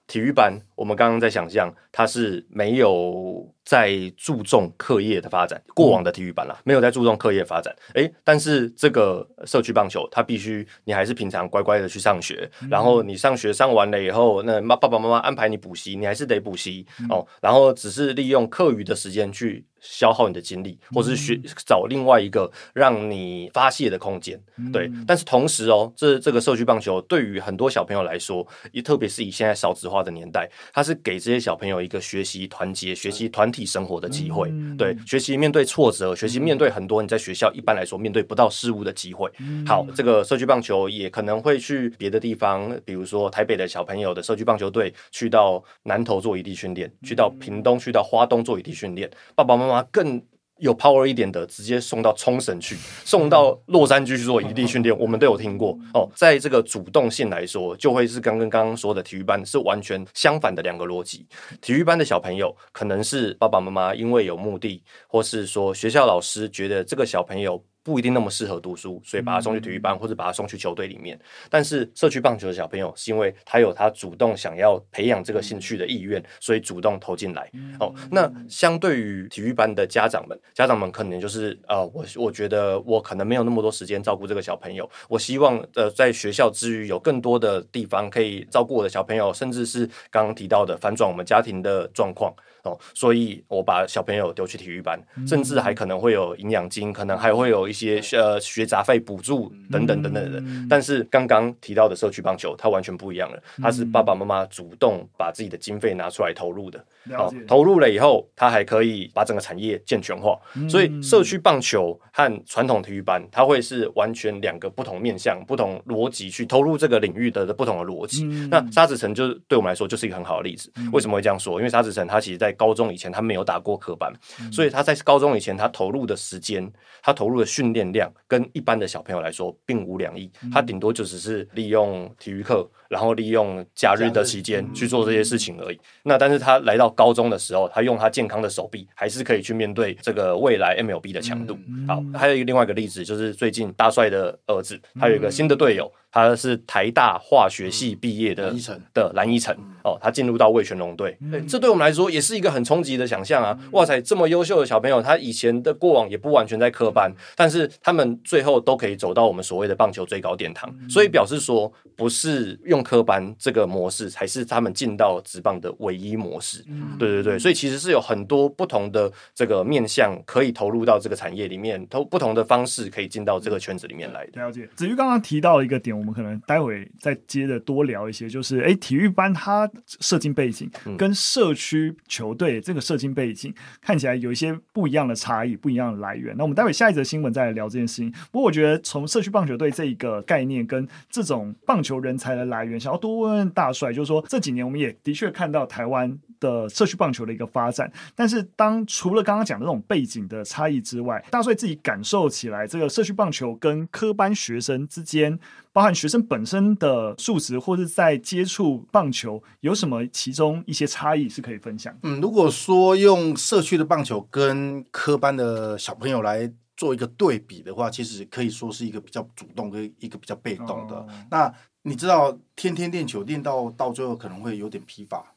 [0.07, 3.53] 体育班，我们刚刚在想象，他是没有。
[3.67, 7.75] 在注重课业的发展，过往的体育班啦，没有在注重课业发展。
[7.95, 17.27] 诶，但是这个社区棒球，它必须你还是平常乖乖的去上学，然后你上学上完了以后，那妈爸爸妈妈安排你补习，你还是得补习哦。
[17.41, 24.41] 然后只是利用课余的时间去消耗你的精力，或是学找另外一个让你发泄的空间。
[24.71, 33.56] 对，但是同时哦，这这个社区棒球对于很多小朋友来说，也特别是以现在少子化的年代，它是给这些小朋友一个学习团结、学习团体。
[33.65, 39.29] 生活的机会，对，学习面对挫折，学习面对很多你在学校一般来说面对不到事物的机会。
[39.65, 49.09] 好，这个社区棒球也可能会去别的地方，比如说台北的小朋友的社区棒球队，去到南投做异地训练，去到屏东，去到花东做异地训练。
[49.35, 50.21] 爸爸妈妈更
[50.59, 56.09] 有 power 一点的，直接送到冲绳去，送到洛杉矶去做移地训练，我们都有听过哦。
[56.15, 61.25] 在这个主动性来说，就会是刚跟刚刚说的体育班是完全相反的两个逻辑。
[61.61, 67.63] 体育班的小朋友可能是爸爸妈妈因为有目的，或是说学校老师觉得这个小朋友。
[67.87, 71.17] 不一定那么适合读书，所以把他送去体育班，或者把他送去球队里面。
[71.49, 77.49] 但是社区棒球的小朋友是因为他有他主动想要培养这个兴趣的意愿，所以主动投进来。
[77.79, 92.33] 哦，那相对于体育班的家长们，家长们可能就是呃，我我觉得我可能没有那么多时间照顾这个小朋友，我希望呃在学校之余有更多的地方可以照顾我的小朋友，甚至是刚刚提到的反转我们家庭的状况。
[92.67, 100.43] 哦，所以我把小朋友丢去体育班，甚至还可能会有营养金，可能还会有一些呃学杂费补助等等等等的。
[100.69, 106.83] 但是刚刚提到的社区棒球，它完全不一样了，它是爸爸妈妈主动把自己的经费拿出来投入的。
[107.13, 110.37] 好，投入了以后，它还可以把整个产业健全化。
[110.69, 118.25] 所以社区棒球和传统体育班，它会是完全两个不同面向、不同逻辑去投入这个领域的不同的逻辑。
[118.49, 120.71] 那沙子城就是对我们来说就是一个很好的例子。
[120.91, 121.59] 为什么会这样说？
[121.59, 124.11] 因为沙子城它其实在高中以前他没有打过科班，
[124.51, 126.69] 所以他在高中以前他投入的时间，
[127.01, 135.79] 他投入的训练量跟一般的小朋友来说并无两异，他顶多就只是利用体育课，然后利用假日的期间去做这些事情而已。
[136.03, 141.57] 那但是他来到高中的时候，他用他健康的手臂，还是可以去面对这个未来 MLB 的强度。
[141.87, 145.91] 好，还有一个另外一个例子，就是最近大帅的儿子，他有一个新的队友。
[146.25, 148.53] 他是台大化学系毕业的
[148.93, 151.15] 的蓝一成哦，他进入到味全龙队，
[151.47, 153.57] 这对我们来说也是一个很冲击的想象啊！
[153.71, 166.63] 哇塞，这么优秀的小朋友，他以前的过往也不完全在科班，但是他们最后都可以走到我们所谓的棒球最高殿堂，所以表示说，不是用科班这个模式才是他们进到职棒的唯一模式。
[166.97, 174.41] 对对对，所以其实是有很多不同的这个面向可以投入到这个产业里面，投不同的方式可以进到这个圈子里面来的。
[174.41, 176.06] 了解，子瑜刚刚提到一个点。
[176.07, 186.33] 我们可能待会再接着多聊一些，就是哎，体育班它社经背景跟社区球队这个社经背景看起来有一些不一样的差异，不一样的来源。
[186.37, 188.09] 那我们待会下一则新闻再来聊这件事情。
[188.31, 205.37] 不过我觉得从社区棒球队这一个概念跟这种棒球人才的来源，想要多问问大帅，就是说这几年我们也的确看到台湾的社区棒球的一个发展，但是当除了刚刚讲的这种背景的差异之外，大帅自己感受起来，这个社区棒球跟科班学生之间。
[205.77, 211.95] 包含学生本身的素质，或者在接触棒球有什么其中一些差异是可以分享？
[212.01, 220.95] 嗯，如果说用社区的棒球跟科班的小朋友来做一个对比的话，其实可以说是一个比较主动跟一个比较被动的。
[220.95, 225.35] 哦、那你知道，天天练球练到到最后可能会有点疲乏，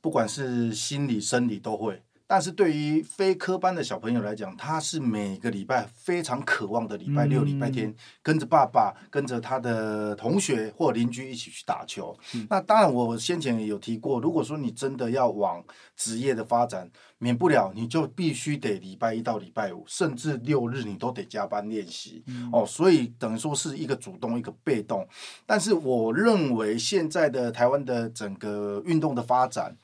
[0.00, 2.00] 不管是心理生理都会。
[2.28, 12.18] 但是对于非科班的小朋友来讲，他是每个礼拜非常渴望的礼拜六、礼拜天，跟着爸爸、跟着他的同学或邻居一起去打球。
[12.50, 22.24] 那当然，我先前也有提过，如果说你真的要往职业的发展，免不了你就必须得礼拜一到礼拜五，甚至六日你都得加班练习。
[22.52, 25.06] 哦，所以等于说是一个主动，一个被动。
[25.46, 29.76] 但是我认为现在的台湾的整个运动的发展，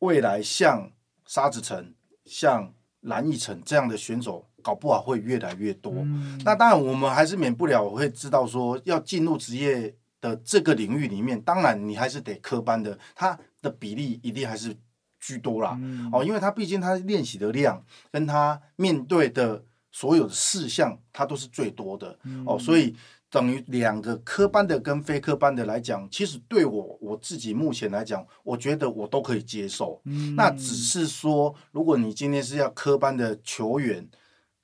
[0.00, 0.90] 未来像。
[1.30, 5.92] 沙子城像蓝奕城这样的选手，搞不好会越来越多。
[5.94, 14.76] 嗯、那当然，我们还是免不了会知道说，要进入职业的这个领域里面，当然你还是得科班的，他的比例一定还是
[15.20, 15.78] 居多啦。
[15.80, 22.18] 嗯、哦，因为他毕竟他练习的量跟他面对的所有的事项，他都是最多的。
[22.24, 22.96] 嗯、哦，所以。
[23.30, 30.00] 等于两个科班的跟非科班的来讲，其实对我我自己目前来讲，我觉得我都可以接受。
[30.04, 34.04] 嗯，那只是说，如果你今天是要科班的球员，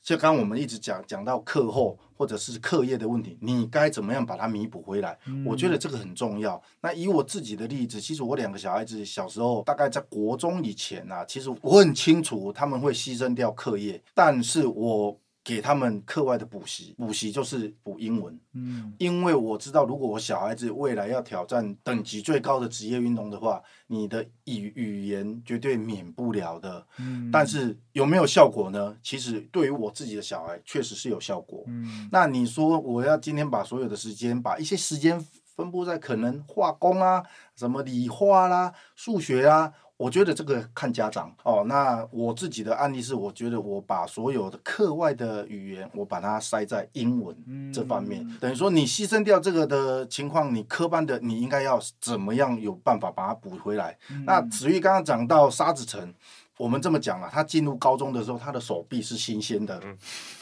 [0.02, 5.16] 就刚刚我们一直讲讲到课后或者是课业的问题，你该怎么样把它弥补回来？
[5.26, 6.60] 嗯，我觉得这个很重要。
[6.80, 15.16] 那以我自己的例子，其实我两个小孩子小时候，大概在国中以前啊，其实我很清楚他们会牺牲掉课业，但是我。
[15.46, 18.36] 给他们课外的补习，补习就是补英文。
[18.52, 26.84] 嗯，因为我知道，如果我小孩子未来要挑战等级最高的职业运动的话，你的语语言绝对免不了的。
[26.98, 28.96] 嗯，但是有没有效果呢？
[29.04, 31.62] 其实对于我自己的小孩，确实是有效果。
[31.68, 37.22] 嗯，那你说我要今天把所有的时间，把一些时间分布在可能化工啊、
[37.54, 39.72] 什么理化啦、数学啊。
[39.98, 41.64] 我觉得这个看家长哦。
[41.66, 53.96] 那我自己的案例是，我觉得我把所有的课外的语言，我把它塞在英文这方面，嗯、等于说你牺牲掉这个的情况，你科班的你应该要怎么样有办法把它补回来？
[54.10, 56.12] 嗯、那子玉刚刚讲到沙子城，
[56.58, 59.82] 我们这么讲啊，他进入高中的时候，他的手臂是新鲜的，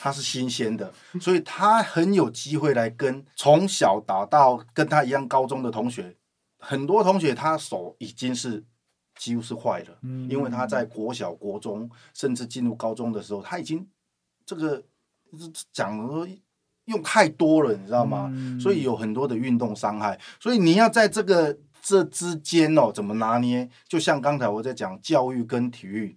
[0.01, 6.17] 他是新鲜的，所以他很有机会来跟从小打到跟他一样高中的同学，
[6.59, 8.65] 很多同学他手已经是
[9.17, 9.99] 几乎是坏了，
[10.29, 13.87] 因为他在国小、国中，甚至进入高中的时候，他已经
[14.47, 14.83] 这个
[15.73, 16.27] 讲说
[16.87, 18.33] 用太多了，你知道吗？
[18.61, 21.59] 所以有很多的运动伤害，所以你要在这个。
[21.87, 23.69] 这之间哦，怎么拿捏？
[23.87, 26.17] 就像刚才我在讲教育跟体育，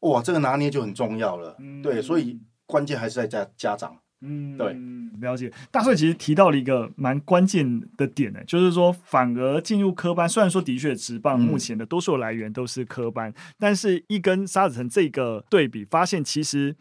[0.00, 1.54] 哇，这个拿捏就很重要了。
[1.58, 3.98] 嗯、对，所以关键还是在家家长。
[4.22, 4.76] 嗯，对，
[5.20, 5.52] 了解。
[5.70, 16.74] 大帅其实提到了一个蛮关键的点呢，就是说，反而进入科班，虽然说的确职棒目前的多数来源都是科班，嗯、但是一跟沙子城这个对比，发现其实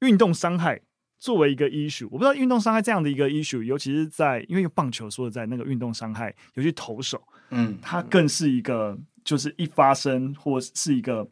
[0.00, 0.80] 运动伤害。
[1.20, 7.20] 作为一个 issue，我不知道运动伤害这样的一个 issue，尤其是在因为棒球说的在那个运动伤害，尤其投手，
[7.50, 11.28] 嗯，它更是一个就是一发生或是一个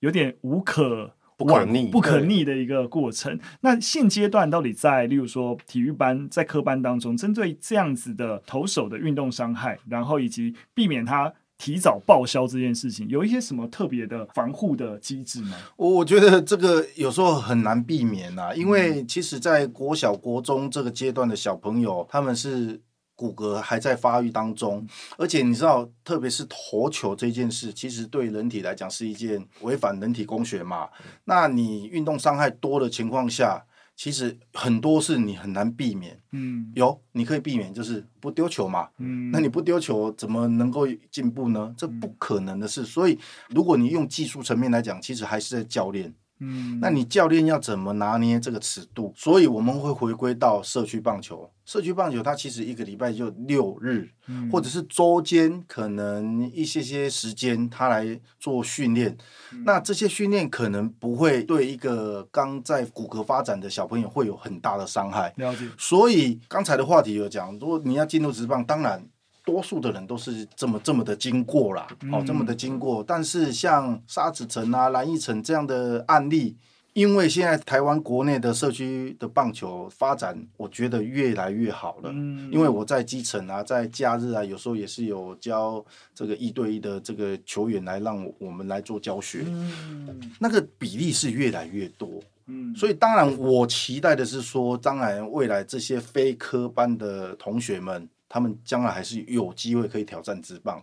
[0.00, 1.10] 有点无可
[1.44, 3.38] 不可逆不可逆的一个过程。
[3.62, 11.32] 那现阶段到底在例如说体育班在科班当中，针对这样子的投手的运动伤害，然后以及避免他。
[11.62, 15.58] 提早报销这件事情，有一些什么特别的防护的机制吗？
[15.76, 22.80] 我我觉得这个有时候很难避免啊，因为其实，在国小、国中这个阶段的小朋友，他们是
[23.20, 24.86] 骨骼还在发育当中，
[25.18, 30.88] 而且你知道，特别是投球这件事，其实对人体来讲是一件违反人体工学嘛。
[31.24, 33.62] 那你运动伤害多的情况下，
[33.94, 41.74] 其实很多是你很难避免，嗯，有你可以避免，就是不丢球嘛，嗯，那你不丢球怎么能够进步呢？
[41.76, 42.86] 这不可能的事。
[42.86, 43.18] 所以，
[43.50, 46.14] 如果你用技术层面来讲，其实还是在教练。
[46.40, 49.12] 嗯，那你教练要怎么拿捏这个尺度？
[49.16, 51.50] 所以我们会回归到社区棒球。
[51.64, 59.16] 社区棒球它其实一个礼拜就六日，嗯、或者是周间可能一些些时间，他来做训练。
[59.52, 65.32] 嗯、那这些训练可能不会对一个刚在骨骼发展的小朋友会有很大的伤害。
[65.36, 65.68] 了解。
[65.78, 69.06] 所以刚才的话题有讲，如果你要进入职棒，当然。
[69.50, 73.02] 多数的人都是这么这么的经过啦，哦，这么的经过。
[73.02, 76.56] 但是像沙子城啊、蓝翊诚这样的案例，
[76.92, 82.10] 因为现在台湾国内的社区的棒球发展，我觉得越来越好了。
[82.12, 85.84] 嗯，因为我在基层啊，在假日啊，有时候也是有教
[86.14, 92.08] 这个一对一的这个球员来让我们来做教学，嗯，那个比例是越来越多。
[92.46, 98.08] 嗯，所以当然我期待的是说，当然未来这些非科班的同学们。
[98.32, 100.80] 他们将来还是有机会可以挑战职棒，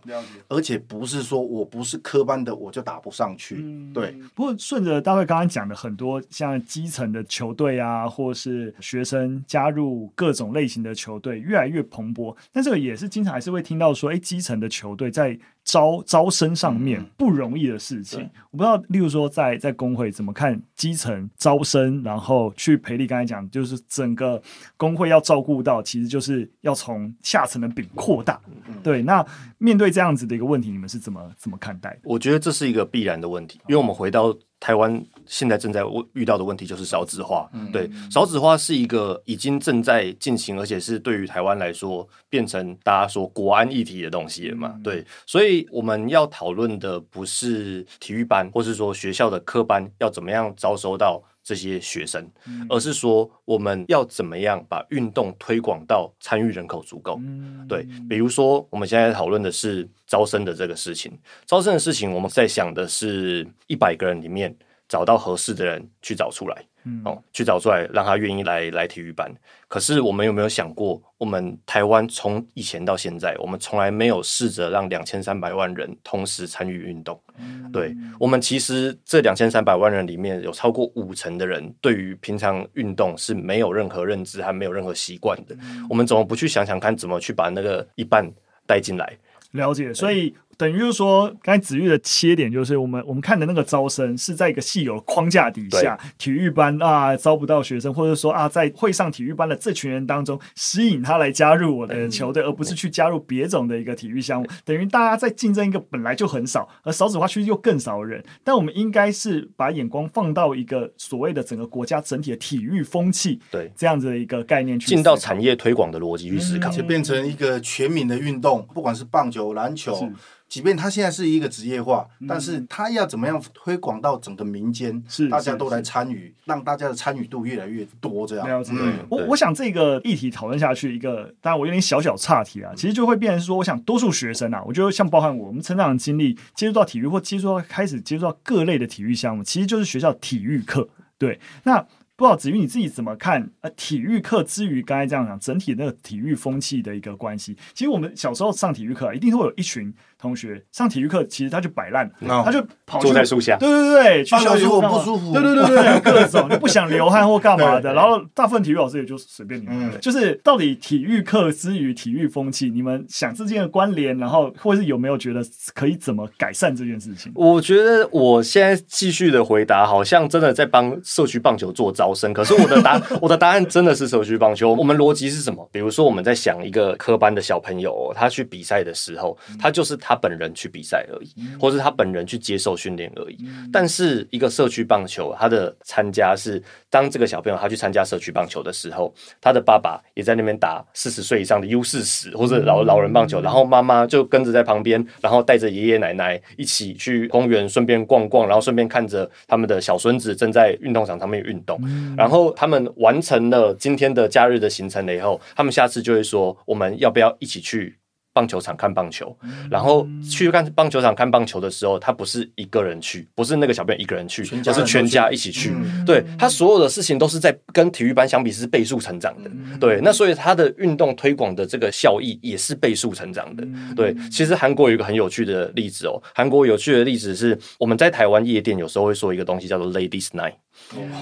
[0.48, 3.56] 而且不是说我不是科班的我就打不上去。
[3.58, 4.14] 嗯、对。
[4.34, 12.36] 不过顺着大卫刚刚讲的很多，像基层的球队啊，或是学生加入各种类型的球队，越来越蓬勃。
[12.52, 15.38] 但这个也是经常还是会听到说，哎，基层的球队在。
[15.68, 23.06] 招招生上面不容易的事情，嗯、我不知道，例如说在在工会怎么看基层招生，然后去培力。
[23.06, 24.40] 刚才讲，就是整个
[24.78, 28.40] 工会要照顾到，其实就是要从下层的饼扩大。
[28.66, 29.22] 嗯、对，那
[29.58, 31.98] 面对这样子的一个问题，你们是怎么怎么看待？
[32.02, 34.34] 我觉得这是一个必然的问题，因为我们回到。
[34.60, 35.82] 台湾现在正在
[36.14, 59.88] 遇到的问题就是少子化，嗯、对，少子化是一个已经正在进行，而且是对于台湾来说变成大家说国安议题的东西了嘛，嗯、对，所以我们要讨论的不是体育班，或是说学校的科班要怎么样招收到这些学生，嗯、而是说我们要怎么样把运动推广到参与人口足够，嗯、对，比如说我们现在讨论的是。
[60.08, 61.12] 招生的这个事情，
[61.44, 64.56] 招生的事情，我们在想的是一百个人里面
[64.88, 69.30] 找到合适的人去找出来，嗯，哦，去找出来让他愿意来来体育班。
[69.68, 77.20] 可是我们有没有想过，我们台湾从以前到现在，我们从来没有试着让两千三百万人同时参与运动。
[77.38, 85.54] 嗯、对，我们其实这两千三百万人里面有超过五成的人对于平常运动是没有任何认知，还没有任何习惯的。
[85.60, 88.26] 嗯、我们怎么不去想想看，怎么去把那个一半
[88.66, 89.16] 带进来？
[89.52, 90.34] 了解，所以。
[90.58, 104.48] 等于就是说，刚才子玉的切点就是，我们我们看的那个招生是在一个系有框架底下，体育班啊招不到学生，或者说啊在会上体育班的这群人当中吸引他来加入我的球队，嗯、而不是去加入别种的一个体育项目。
[104.64, 108.20] 等于大家在竞争一个本来就很少，而少子化区又更少人。
[108.42, 120.10] 但我们应该是把眼光放到一个所谓的整个国家整体的体育风气，对这样子的一个概念去进到产业推广的逻辑去思考，就变成一个全民的运动，不管是棒球、篮球。
[120.48, 128.64] 即便他现在是一个职业化，但是他要怎么样推广到整个民间，是大家都来参与，让大家的参与度越来越多，这样。
[128.70, 140.88] 嗯，我我想这个议题讨论下去，一个当然我有点小小岔题啊，其实就会变成说，我想多数学生啊，我觉得像包含我，我们成长的经历，接触到体育或接触到开始接触到各类的体育项目，其实就是学校体育课。
[141.18, 141.86] 对，那。
[142.18, 143.48] 不知道子瑜你自己怎么看？
[143.60, 147.56] 呃，体育课之余刚才这样讲，整体那个体育风气的一个关系。
[147.72, 149.94] 其实我们小时候上体育课啊，一定会有一群。
[150.20, 165.40] 同学上体育课，其实他就摆烂，no, 他就跑坐在树下，对对对，去休息我不舒服，对对对对，各种 就不想流汗或干嘛的，然后大部分体育老师也就随便你们，嗯、就是到底体育课之于体育风气，你们想之间的关联，然后或是有没有觉得
[165.72, 167.30] 可以怎么改善这件事情？
[167.36, 174.74] 我觉得我现在继续的回答，好像真的在帮社区棒球做招生，可是我的答 我的答案真的是社区棒球。
[174.74, 175.68] 我们逻辑是什么？
[175.70, 179.96] 比如说我们在想一个科班的小朋友，他去比赛的时候，他就是。
[180.07, 183.38] 他本人去比赛而已，或是他本人去接受训练而已。
[183.72, 201.78] 但是一个社区棒球，他的参加是当这个小朋友他去参加社区棒球的时候，他的爸爸也在那边打四十岁以上的 U 四十或者老老人棒球，然后妈妈就跟着在旁边，然后带着爷爷奶奶一起去公园，顺便逛逛，然后顺便看着他们的小孙子正在运动场上面运动。
[202.16, 207.97] 然后他们完成了今天的假日的行程了以后，他们下次就会说：我们要不要一起去？
[208.38, 209.36] 棒球场看棒球，
[209.68, 215.72] 然后去看棒球场看棒球的时候，他不是一个人去，不是那个小朋友一个人去，而是全家一起去。
[215.74, 219.50] 嗯、对，他所有的事情都是在跟体育班相比是倍数成长的。
[219.50, 223.64] 嗯、对，那所以他的运动推广的这个效益也是倍数成长的。
[223.64, 230.54] 嗯、对，其实韩国有一个很有趣的例子哦，韩国有趣的例子是我们在台湾夜店有时候会说一个东西叫做 Ladies Night。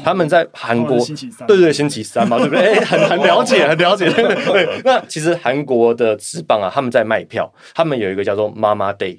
[0.05, 0.99] 他们在韩国，
[1.47, 2.75] 对对，星期三嘛， 对不对？
[2.75, 4.11] 哎，很很了解，很了解。
[4.13, 9.19] 对，那其实韩国的职棒啊，他们在卖票，他们有一个叫做妈妈 day。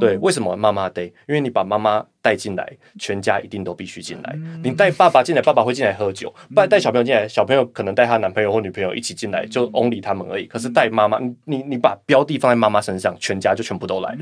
[0.00, 1.06] 对，为什么妈妈 day？
[1.28, 2.04] 因为你把妈妈。
[2.22, 4.38] 带进来，全家一定都必须进来。
[4.62, 10.46] 你带爸爸进来，爸爸会进来喝酒；不然带小朋友进来，小朋友可能带他男朋友或女朋友一起进来，就 only 他们而已。
[10.46, 14.18] 可是带妈妈，你你把标的放在妈妈身上，全家就全部都来了。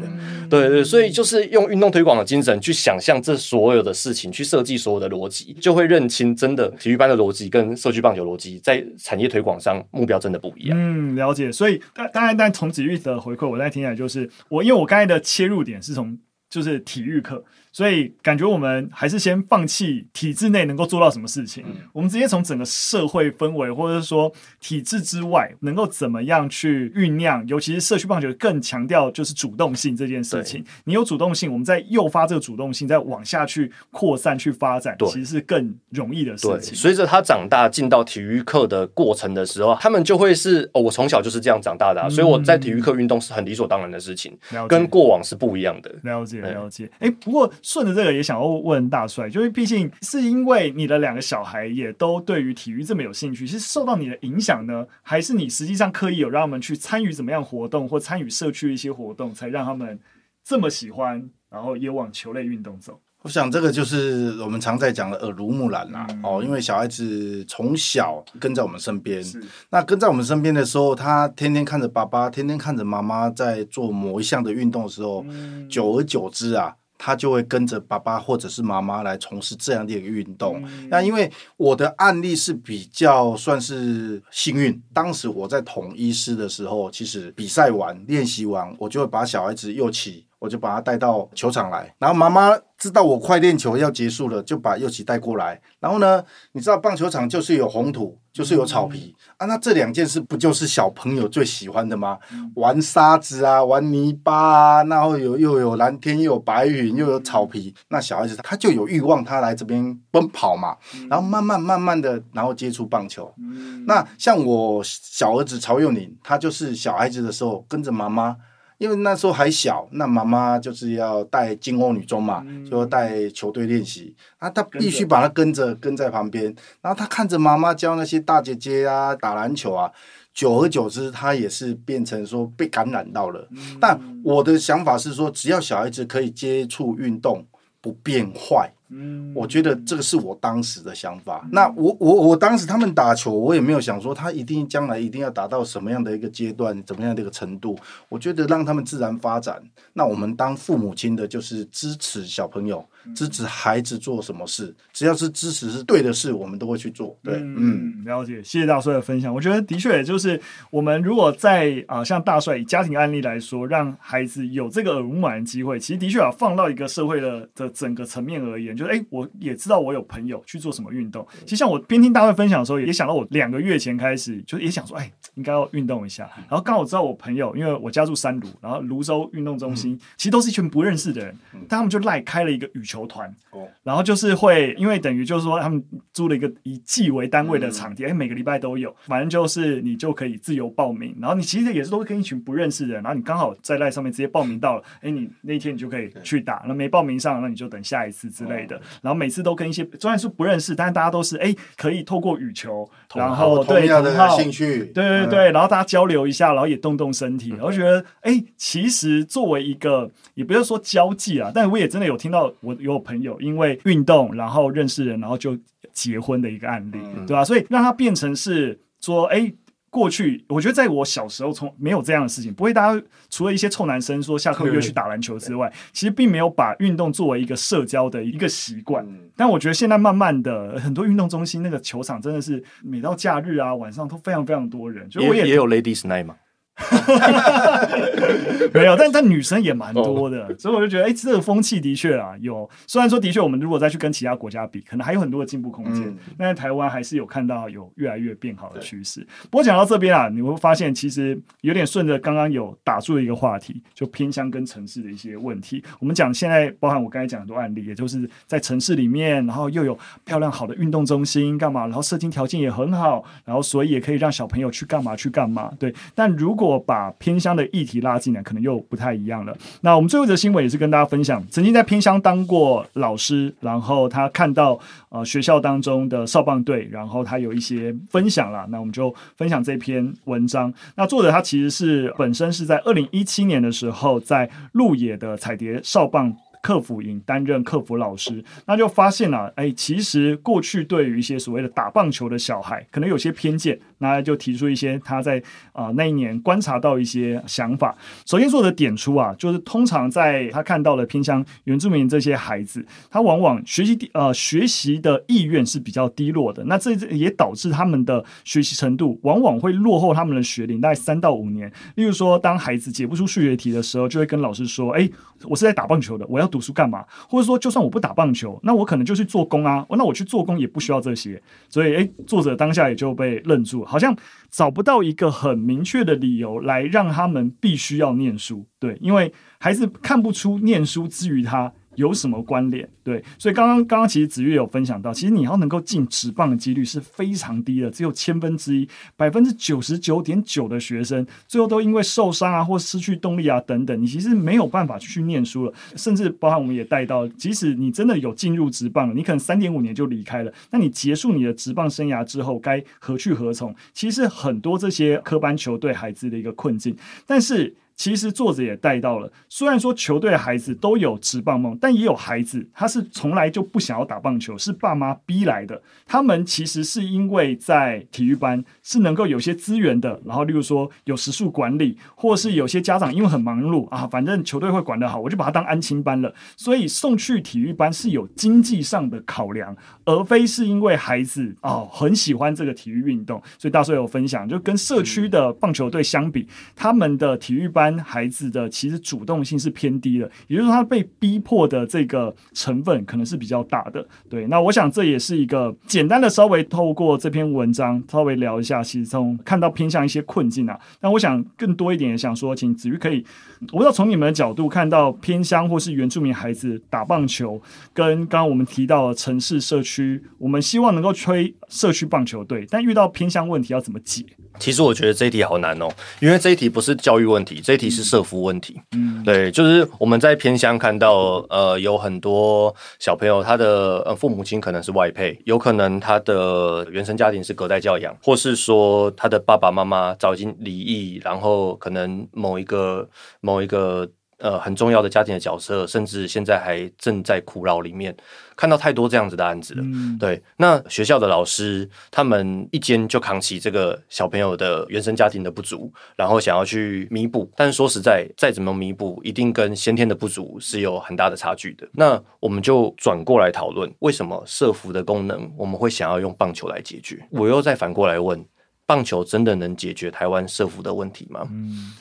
[0.48, 10.78] 对对，所以就是用运动推广的精神去想象这所有的事情，去设计所有的逻辑，就会认清真的体育班的逻辑跟社区棒球逻辑在产业推广上目标真的不一样。
[10.80, 11.52] 嗯，了解。
[11.52, 17.44] 所以当当然，但从子玉的回馈，我在听起来就是我，因为我刚才的切入点是从就是体育课。
[17.72, 30.64] 所以感觉我们还是先放弃体制内能够做到什么事情，我们直接从整个社会氛围，或者是说体制之外，能够怎么样去酝酿，尤其是社区棒球更强调就是主动性这件事情。
[30.84, 36.74] 你有主动性，我们再诱发这个主动性，再往下去扩散去发展，其实是更容易的事情。
[36.74, 44.36] 随着他长大进到体育课的过程的时候，他们就会是哦，我从小就是这样长大的，所以我在体育课运动是很理所当然的事情，
[44.68, 45.94] 跟过往是不一样的。
[46.02, 47.48] 了解了解，哎，不过。
[47.62, 59.98] 顺着这个也想要问大帅，就是毕竟是因为你的两个小孩也都对于体育这么有兴趣，是受到你的影响呢，还是你实际上刻意有让他们去参与怎么样活动，或参与社区的一些活动，才让他们
[60.44, 62.98] 这么喜欢，然后也往球类运动走？
[63.22, 69.38] 我想这个就是我们常在讲的耳濡目染啦，嗯、哦，因为小孩子从小跟在我们身边，是
[69.68, 76.74] 那跟在我们身边的时候，他天天看着爸爸，天天看着妈妈在做某一项的运动的时候，嗯、久而久之啊。
[77.02, 80.62] 他就会跟着爸爸或者是妈妈来从事这样的一个运动。
[80.66, 90.26] 嗯、那因为我的案例是比较算是幸运，当时我在统一师的时候，其实比赛完、练习完，我就会把小孩子又起。
[90.40, 95.60] 我就把他带到球场来，然后妈妈知道我快练球要结束了，就把右起带过来。
[95.78, 102.18] 然后呢，你知道棒球场就是有红土，就是有草皮、嗯、啊，那这两件事不就是小朋友最喜欢的吗？
[102.32, 110.76] 嗯、玩沙子啊，玩泥巴啊，然后有又有蓝天，又有白云，又有草皮，嗯、那小孩子他就有欲望，他来这边奔跑嘛。
[110.94, 113.32] 嗯、然后慢慢慢慢的，然后接触棒球。
[113.38, 118.36] 嗯、那像我小儿子曹佑宁，他就是小孩子的时候跟着妈妈。
[118.80, 126.44] 因为那时候还小，那妈妈就是要带金欧女中嘛，嗯、就要带球队练习，啊，他必须把他跟着跟在旁边，
[126.80, 129.92] 然后他看着妈妈教那些大姐姐啊打篮球啊，
[130.32, 133.46] 久而久之，他也是变成说被感染到了。
[133.50, 137.44] 嗯、但我的想法是说，只要小孩子可以接触运动，
[137.82, 138.72] 不变坏。
[138.92, 141.48] 嗯，我觉得这个是我当时的想法。
[141.52, 147.78] 那我我我当时他们打球，我也没有想说他一定将来一定要达到什么样的一个阶段，怎么样的一个程度。
[148.08, 149.62] 我觉得让他们自然发展。
[149.92, 152.84] 那我们当父母亲的，就是支持小朋友，
[153.14, 157.18] 支持孩子做什么事，只要是支持是对的事，我们都会去做。
[157.22, 159.34] 对，嗯，嗯了解，谢谢大帅的分享。
[159.34, 160.40] 我觉得的确，就是
[160.70, 171.26] 我们如果在啊、呃，像大帅以家庭案例来说，让孩子有这个耳濡目染的机会，其实的确啊，放到一个社会的的整个层面而言，就是哎，我也知道我有朋友去做什么运动。
[171.44, 176.30] 其实像我边听大帅分享的时候，也想到我两个月前开始，就也想说，哎，应该要运动一下。
[176.48, 181.36] 然后刚好知道我朋友，因为我家住三芦，然后泸州运动中心、嗯、其实都是一群不认识的人，
[181.68, 183.68] 但他们就赖开了一个羽球团，哦。
[183.82, 185.82] 然后就是会，因为等于就是说他们
[186.12, 215.56] 租了一个以季为单位的场地，哎，每个礼拜都有，反正就是你就可以自由报名，然后你其实也是都跟一群不认识的人，然后你刚好在赖上面直接报名到了，哎，你那天你就可以去打，那没报名上，那你就等下一次之类的，然后每次都跟一些虽然是不认识，但是大家都是哎，可以透过羽球，然后对同样兴趣，对对对，然后大家交流一下，然后也动动身体，然后觉得哎，其实作为一个也不要说交际啊，但我也真的有听到我有朋友因为运动然后认识人，然后就
[215.92, 217.44] 结婚的一个案例，对吧？
[217.44, 219.52] 所以让它变成是说，哎。
[219.92, 229.04] 过去我觉得在我小时候从没有这样的事情，不会大家除了一些臭男生说下课约去打篮球之外，其实并没有把运动作为一个社交的一个习惯。
[229.34, 236.36] 但我觉得现在慢慢的，很多运动中心那个球场真的是每到假日啊晚上都非常非常多人，就我也也有 Ladies Night 嘛。
[238.72, 242.68] 没有，但但女生也蛮多的，所以我就觉得，哎、欸，这个风气的确啊，有。
[242.86, 246.04] 虽然说的确，我们如果再去跟其他国家比，可能还有很多的进步空间。
[246.04, 249.26] 嗯、但在台湾还是有看到有越来越变好的趋势。
[249.50, 255.82] 不过讲到这边啊，你会发现其实有点顺着刚刚有打住的一个话题，就偏乡跟城市的一些问题。
[255.98, 265.70] 我们讲现在包含我刚才讲很多案例，也就是在城市里面，然后又有漂亮好的运动中心干嘛，然后社经条件也很好，然后所以也可以让小朋友去干嘛去干嘛。
[265.78, 269.56] 对，但如果果把偏乡的议题拉进来，可能又不太一样了。
[269.80, 278.66] 那我们最后一则新闻也是跟大家分享，曾经在偏乡当过老师，然后他看到呃学校当中的少棒队，然后他有一些分享了。
[278.68, 280.72] 那我们就分享这篇文章。
[280.96, 286.36] 那作者他其实是本身是在二零一七年的时候在鹿野的彩蝶少棒。
[286.62, 295.42] 客服营担任客服老师，那就发现了、啊，哎，其实过去对于一些所谓的打棒球的小孩，可能有些偏见，那就提出一些他在
[295.72, 297.96] 啊、那一年观察到一些想法。
[298.26, 311.72] 首先做的点出啊，就是通常在他看到了偏向原住民这些孩子，他往往学习呃学习的意愿是比较低落的，那这也导致他们的学习程度往往会落后他们的学龄大概三到五年。
[311.94, 315.08] 例如说，当孩子解不出数学题的时候，就会跟老师说：“哎，
[315.44, 317.04] 我是在打棒球的，我要。”读书干嘛？
[317.28, 319.86] 或者说，就算我不打棒球，那我可能就去做工啊。
[319.90, 321.40] 那我去做工也不需要这些。
[321.68, 324.16] 所以，诶，作者当下也就被愣住了，好像
[324.48, 328.66] 找不到一个很明确的理由来让他们必须要念书。
[328.78, 331.72] 对，因为孩子看不出念书之于他。
[331.96, 332.88] 有什么关联？
[333.02, 345.72] 对，所以刚刚刚刚其实子越有分享到，其实你要能够进职棒的几率是非常低的，只有千分之一，百分之九十九点九的学生最后都因为受伤啊，或失去动力啊等等，你其实没有办法去念书了。
[345.96, 353.74] 甚至包含我们也带到，即使你真的有进入职棒了，你可能三点五年就离开了，那你结束你的职棒生涯之后，该何去何从？
[353.92, 357.74] 其实很多这些科班球队孩子的一个困境，但是。
[358.00, 365.82] 其实作者也带到了，虽然说球队的孩子都有职棒梦，但也有孩子他是从来就不想要打棒球，是爸妈逼来的。
[366.06, 376.34] 他们其实是因为在体育班是能够有些资源的，然后例如说有时数管理，或是有些家长因为很忙碌啊，反正球队会管得好，我就把他当安亲班了。
[376.56, 379.76] 所以送去体育班是有经济上的考量，
[380.06, 383.42] 而非是因为孩子哦很喜欢这个体育运动。
[383.58, 387.89] 所以大帅有分享，就跟社区的棒球队相比，他们的体育班。
[387.98, 394.06] 孩子的其实主动性是偏低的，也就是说他被逼迫的这个成分可能是比较大的。
[394.28, 400.78] 对，那我想这也是一个简单的稍微透过这篇文章稍微聊一下，其实从看到偏向一些困境啊。
[401.00, 403.24] 那我想更多一点也想说，请子瑜可以，
[403.72, 407.60] 我不知道从你们的角度看到偏乡或是原住民孩子打棒球，
[407.92, 414.24] 跟刚刚我们提到的城市社区，我们希望能够吹社区棒球队，但遇到偏乡问题要怎么解？
[414.58, 415.88] 其实我觉得这一题好难哦，
[416.20, 418.78] 因为这一题不是教育问题，这题是社福问题。
[418.94, 433.08] 嗯，对，就是我们在偏乡看到，呃，有很多小朋友，他的呃父母亲可能是外配，有可能他的原生家庭是隔代教养，或是说他的爸爸妈妈早已经离异，然后可能某一个
[433.40, 434.06] 某一个。
[434.40, 438.14] 呃很重要的家庭的角色，甚至现在还正在苦恼里面，
[438.56, 439.82] 看到太多这样子的案子了。
[439.84, 451.88] 嗯、对，那学校的老师他们一肩就扛起这个小朋友的原生家庭的不足，然后想要去弥补，但是说实在，再怎么弥补，一定跟先天的不足是有很大的差距的。
[451.92, 457.26] 那我们就转过来讨论，为什么社福的功能我们会想要用棒球来解决？
[457.30, 458.44] 我又再反过来问。
[458.86, 461.46] 棒球真的能解决台湾社福的问题吗？
[461.48, 461.92] 嗯，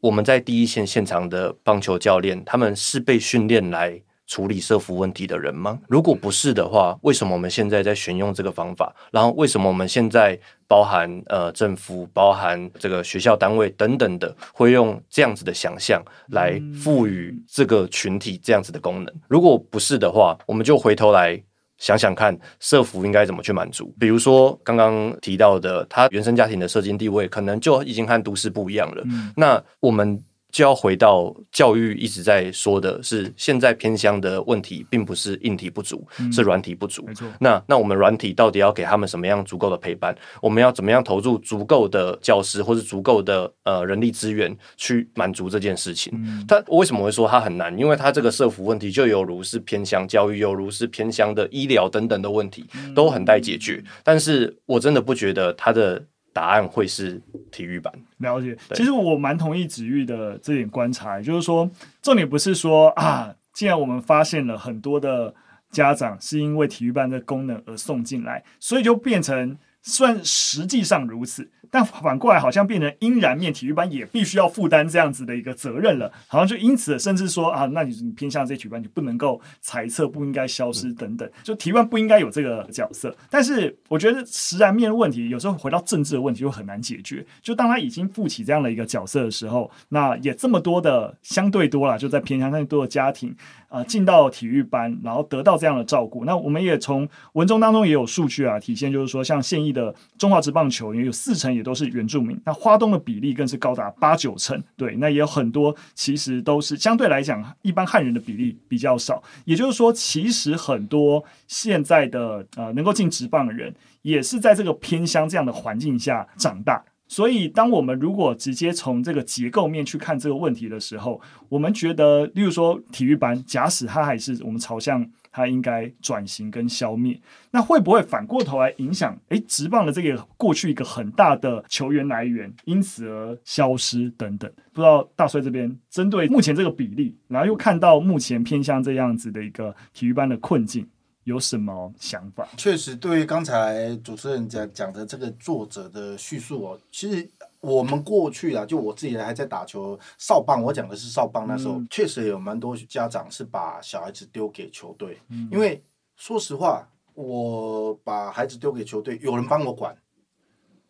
[0.00, 5.78] 我们在第一线现场的棒球教练，他们是被训练来处理社福问题的人吗？
[5.88, 8.94] 如果不是的话，为什么我们现在在选用这个方法？
[9.10, 10.38] 然后为什么我们现在
[10.68, 19.14] 包含呃政府、包含这个学校单位等等的，会用这样子的想象来赋予这个群体这样子的功能？
[19.28, 21.42] 如果不是的话，我们就回头来。
[21.78, 23.94] 想想看，社福应该怎么去满足？
[23.98, 29.02] 比如说刚刚提到的，他原生家庭的社经地位，可能就已经和都市不一样了。
[29.06, 30.22] 嗯、那我们。
[30.56, 37.04] 就要回到教育一直在说的是，现在偏乡的问题并不是硬体不足，嗯、是软体不足。
[37.06, 37.28] 没错。
[37.38, 40.16] 那那我们软体到底要给他们什么样足够的陪伴？
[40.40, 46.10] 我们要怎么样投入足够的教师或是足够的呃人力资源去满足这件事情？
[46.16, 47.78] 嗯、他我为什么会说它很难？
[47.78, 53.82] 因为它这个社福问题就犹如是偏乡教育，犹如是偏乡的医疗等等的问题，都很待解决。
[53.84, 56.02] 嗯、但是我真的不觉得它的。
[56.36, 57.18] 答案会是
[57.50, 57.90] 体育版。
[58.18, 61.70] 了解，其实我蛮同意子玉的这点观察，就是说，
[62.02, 65.34] 重点不是说啊，既然我们发现了很多的
[65.70, 69.56] 家长是因为体育班的功能而送进来，所以就变成
[69.86, 71.48] 算实际上如此。
[71.68, 76.10] 但反过来，好像变成阴然面，体育班也必须要负担这样子的一个责任了。
[76.28, 81.28] 好像就因此，甚至说啊，那你你偏向这体育班，你不能够猜测，不应该消失等等。
[81.42, 83.14] 就体育班不应该有这个角色。
[83.28, 87.26] 但是我觉得实然面的问题，有时候回到政治的问题就很难解决。
[87.42, 93.34] 就当他已经负起这样的一个角色的时候，那也这么多的相对多了，就在偏向那么多的家庭
[93.68, 96.24] 啊，进到体育班，然后得到这样的照顾。
[96.24, 101.46] 那我们也从文中当中也有数据啊，体现就是说，像现役的中华职棒球员有四成。
[101.56, 104.62] 也都是原住民，那花东的比例更是高达八九成。
[104.76, 109.22] 对，那也有很多其实都是相对来讲，一般汉人的比例比较少。
[109.46, 116.84] 也就是说，其实很多现在的呃能够进职棒的人，也是在这个偏乡这样的环境下长大。
[117.08, 121.18] 所以，当我们如果直接从这个结构面去看这个问题的时候，
[121.48, 125.08] 我们觉得，例如说体育班，假使它还是我们朝向。
[125.36, 127.20] 它应该转型跟消灭，
[127.50, 129.14] 那会不会反过头来影响？
[129.28, 134.50] 诶，职棒的这个过去一个很大的球员来源，因此而消失等等。
[134.72, 140.88] 不知道大帅这边针对目前这个比例，然后又看到目前偏向这样子的一个体育班的困境，
[141.24, 142.48] 有什么想法？
[142.56, 147.28] 确实，对于刚才主持人讲讲的这个作者的叙述哦，其实。
[147.66, 155.18] 我们过去啊，就我自己还在打球少棒，我讲的是少棒，那时候确实有蛮多家长是把小孩子丢给球队，
[155.50, 155.82] 因为
[156.14, 159.96] 说实话，我把孩子丢给球队，有人帮我管，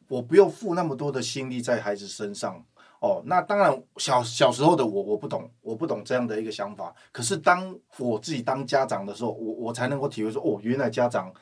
[0.07, 2.63] 我不用付那么多的心力在孩子身上。
[3.01, 6.95] 哦，那当然小小时候的我我不懂，我不懂这样的一个想法。
[7.11, 11.33] 可是当我自己当家长的时候，我我才能够体会说，哦，原来家长。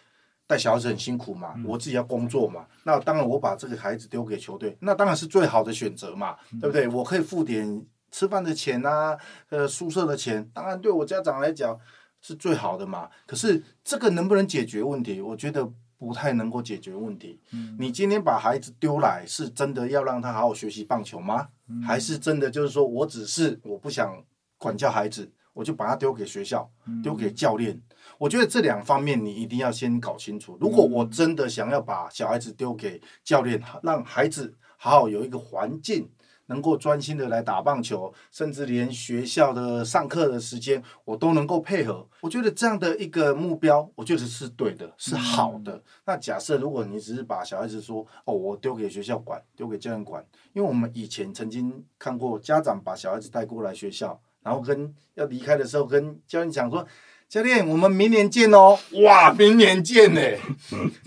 [0.47, 6.86] 带小孩子很辛苦嘛，我自己要工作嘛，那当然我把这个孩子丢给球队，那当然是最好的选择嘛，对不对？
[6.88, 9.18] 我可以付点吃饭的钱啊，
[9.49, 11.78] 呃，宿舍的钱，当然对我家长来讲
[12.20, 13.09] 是最好的嘛。
[13.26, 15.20] 可是这个能不能解决问题？
[15.20, 17.40] 我觉得不太能够解决问题。
[17.78, 21.49] 你今天把孩子丢来，是真的要让他好好学习棒球吗？
[21.82, 24.22] 还是真的就是说我只是我不想
[24.59, 26.70] 管教孩子，我就把它丢给学校，
[27.02, 27.80] 丢给教练？
[28.18, 30.59] 我觉得这两方面你一定要先搞清楚。
[30.61, 36.11] 如果我真的想要把小孩子丢给教练，让孩子好好有一个环境，
[36.46, 42.07] 能够专心的来打棒球，甚至连学校的上课的时间我都能够配合。
[42.20, 45.82] 我觉得这样的一个目标，我觉得是对的，是好的。
[46.05, 56.86] 那假设如果你只是把小孩子说哦，我丢给学校管，丢给教练管，因为我们以前曾经看过家长把小孩子带过来学校，然后跟要离开的时候跟教练讲说。
[57.26, 58.78] 教练，我们明年见哦！
[59.03, 60.20] 哇，明年见呢，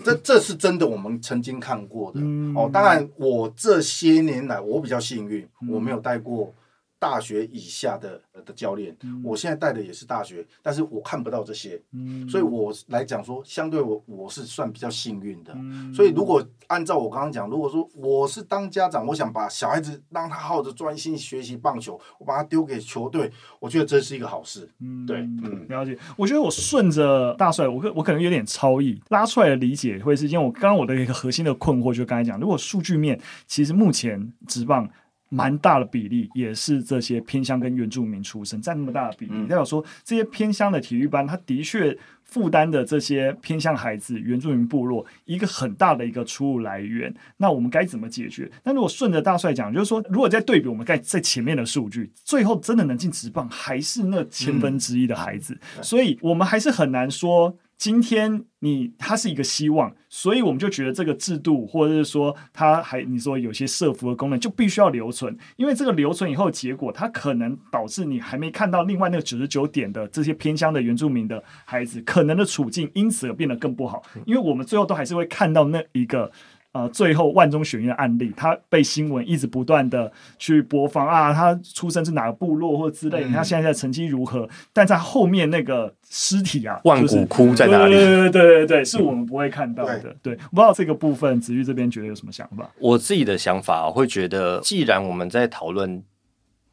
[0.04, 2.20] 这这是真的，我们曾经看过的
[2.54, 2.68] 哦。
[2.70, 6.52] 当然，我这些年来我比较幸运，我没有带过。
[6.98, 15.52] 大学以下的的教练，嗯、我现在带的也是大学，但是我看不到这些，嗯、所以我来讲说，相对我我是算比较幸运的。
[15.54, 23.30] 嗯、所以如果按照我刚刚讲，如果说我是当家长，我想把小孩子让他好好的专心学习棒球，我把他丢给球队，
[23.60, 24.68] 我觉得这是一个好事。
[24.80, 25.96] 嗯，对，嗯，了解。
[26.16, 34.88] 我觉得我顺着大帅，我可我可能有点超意拉出来的理解，会是因为我刚刚我的一个核心的困惑，就刚才讲，如果数据面其实目前职棒。
[35.28, 47.14] 蛮大的比例也是这些偏乡跟原住民出身，占那么大的比例，代表说这些偏乡的体育班，他的确负担的这些偏乡孩子、原住民部落一个很大的一个出入来源。
[47.36, 48.50] 那我们该怎么解决？
[48.64, 57.56] 那如果顺着大帅讲，就是说，如果在对比我们在在前面的数据，最后真的能进职棒，还是那千分之一的孩子，所以我们还是很难说。
[57.78, 76.32] 今天你它是一个希望，所以我们就觉得这个制度，或者是说它还你说有些设伏的功能，就必须要留存，因为这个留存以后结果，它可能导致你还没看到另外那个九十九点的这些偏乡的原住民的孩子可能的处境，因此而变得更不好，因为我们最后都还是会看到那一个。
[76.78, 84.48] 呃，最后万中选一的案例，他被新闻一直不断的去播放啊，他出生是哪个部落或之类，他、嗯、现在的成绩如何？
[84.72, 87.92] 但在后面那个尸体啊，万古枯在哪里？
[87.94, 90.02] 对对对对对，是我们不会看到的。
[90.04, 92.70] 嗯、对，不知道这个部分，子玉这边觉得有什么想法？
[92.78, 96.04] 我自己的想法，我会觉得，既然我们在讨论。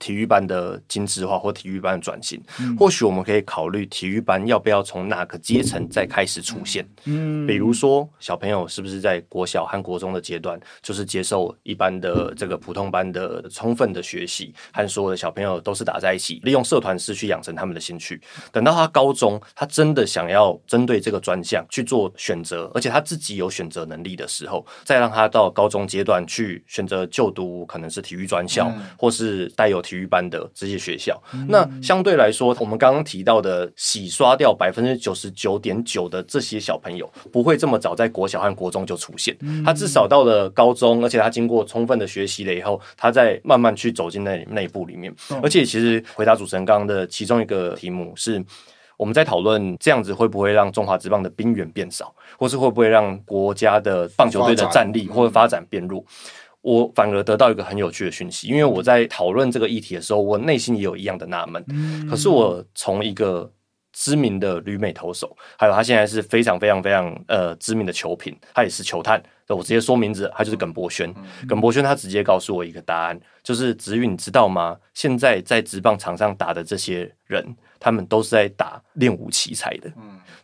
[0.06, 6.88] 体育班的精致化或体育班的转型，嗯、或许我们可以考虑体育班要不要从哪个阶层再开始出现。
[7.06, 18.22] 嗯，比如说小朋友是不是在国小和国中的阶段，就是接受一般的这个普通班的充分的学习，和所有的小朋友都是打在一起，利用社团式去养成他们的兴趣。
[18.52, 29.82] 等到他高中，他真的想要针对这个专项去做选择，而且他自己有选择能力的时候，再让他到高中阶段去选择就读，可能是体育专校，嗯、或是带有。
[29.86, 39.36] 体育班的这些学校，那相对来说，我们刚刚提到的洗刷掉百分之九十九点九的这些小朋友，不会这么早在国小和国中就出现。
[39.64, 45.14] 他至少到了高中，而且他经过充分的学习了以后，他再慢慢去走进那内部里面。
[45.42, 48.44] 而且，其实回答主持人刚刚的其中一个题目是，
[48.98, 56.04] 我们在讨论这样子会不会让中华职棒的兵源变少，或是会不会让国家的棒球队的战力或者发展变弱。
[56.66, 61.64] 我反而得到一个很有趣的讯息，因为我在讨论这个议题的时候，我内心也有一样的纳闷。
[62.10, 63.48] 可是我从一个
[63.94, 69.22] 知名的旅美投手，还有他现在是非常非常非常呃知名的球评，他也是球探。
[69.48, 71.14] 我直接说名字，他就是耿博轩。
[71.48, 74.76] 耿博轩他直接告诉我一个答案，就是子玉，你知道吗？
[74.96, 79.92] 现在在职棒场上打的这些人，他们都是在打练武奇才的。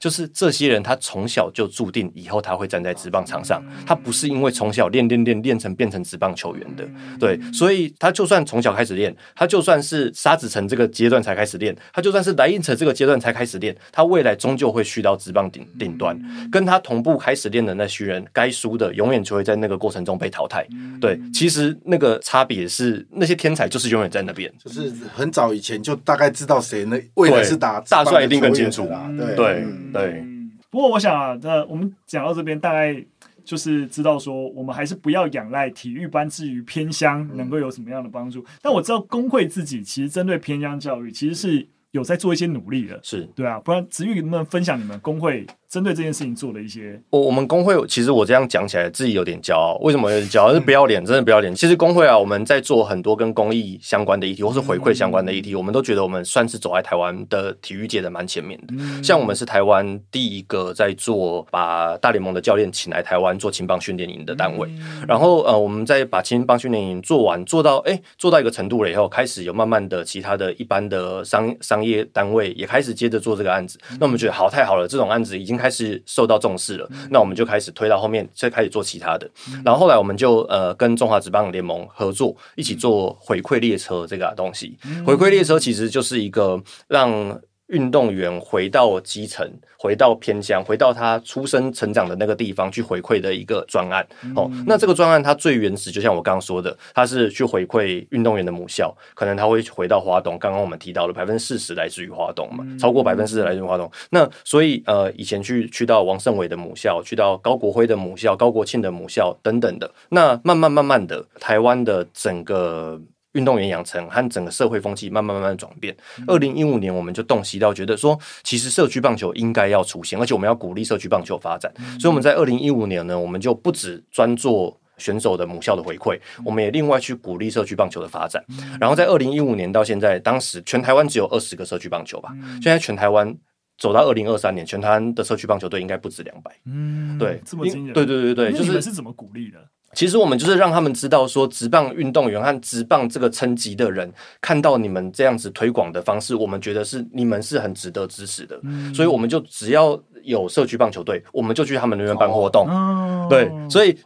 [0.01, 6.83] 就是这些人，他从小就注定以后他会站在职棒场上，他不是因为从小练练练练成变成职棒球员的，
[7.19, 16.19] 对，所以他就算从小开始练，他就算是沙子城这个阶段才开始练，他就算是来应城这个阶段才开始练，他未来终究会去到职棒顶顶端，
[16.51, 20.65] 跟他同步开始练的那群人，该输的永远就会在那个过程中被淘汰。
[20.99, 29.90] 对，其实那个差别是那些天才就是永远在那边，就是很早以前就大概知道谁那未来是打大帅一定更清楚，对对。
[29.93, 30.23] 对，
[30.69, 33.03] 不过我想啊，那我们讲到这边，大概
[33.43, 38.45] 就是知道说，我们还是不要仰赖体育班至于偏乡能够有什么样的帮助。
[38.61, 43.59] 但我知道工会自己其实针对偏乡教育，其实是有在做一些努力的，是对啊。
[43.59, 45.45] 不然子玉能不能分享你们工会？
[45.71, 50.53] 针对这件事情做了一些，我我们工会其实我这样讲起来自己有点骄傲，为什么有点骄傲？
[50.53, 51.55] 是不要脸，真的不要脸。
[51.55, 58.73] 其实工会啊，我们在做很多跟公益相关的议题，或是回馈相关的议题，我们都觉得我们算是走在台湾的体育界的蛮前面的。
[59.01, 64.69] 像我们是台湾第一个在做把大联盟的教练请来台湾做青棒训练营的单位，
[65.07, 79.29] 然后呃，我们在把青棒训练营做完，做到哎、欸、做到一个程度了以后，开始有慢慢的其他的一般的商商业单位也开始接着做这个案子，那我们觉得好太好了，这种案子已经开始受到重视了，那我们就开始推到后面，再开始做其他的。
[79.63, 84.77] 然后后来我们就呃跟中华职棒联盟合作，一起做回馈列车这个东西。
[85.05, 87.39] 回馈列车其实就是一个让。
[87.71, 94.05] 运动员回到基层，回到偏乡，回到他出生成长的那个地方去回馈的一个专案。
[94.35, 100.37] 哦，那这个专案它最原始，就像我刚刚说的，它是去回馈运动员的母校，可能他会回到华东。
[100.37, 103.89] 刚刚我们提到了百分之四十来自于华东嘛，超过百分之四十来自于华东。
[104.09, 113.01] 那所以呃，以前去去到王胜伟的母校，去到高国辉的母校、高国庆的母校等等的，那慢慢慢慢的，台湾的整个。
[113.33, 115.95] 运动员养成和整个社会风气慢慢慢慢转变。
[116.27, 121.71] 二零一五年，我们就洞悉到，觉得说，其实社区棒球应该要出现，而且我们要鼓励社区棒球发展。
[121.99, 128.43] 所以我们在二零一五年呢，我们就不只专做选手的母校的回馈，我们也另外去鼓励社区棒球的发展。
[128.79, 133.35] 然后在二零一五年到现在，当时全台湾只有二十个社区棒球吧，现在全台湾
[133.77, 136.51] 走到二零二三年，全台湾的社区棒球队应该不止两百。
[136.65, 137.93] 嗯，对，这么惊人。
[137.93, 139.57] 对对对对，就是你们是怎么鼓励的？
[139.93, 144.11] 其实我们就是让他们知道说，职棒运动员和职棒这个层级的人
[144.41, 149.99] 看到你们这样子推广的方式，我们觉得是你们是很值得支持的，嗯、所以我们就只要。
[150.23, 152.67] 有社区棒球队，我们就去他们那边办活动。
[152.69, 153.97] 哦、对，所以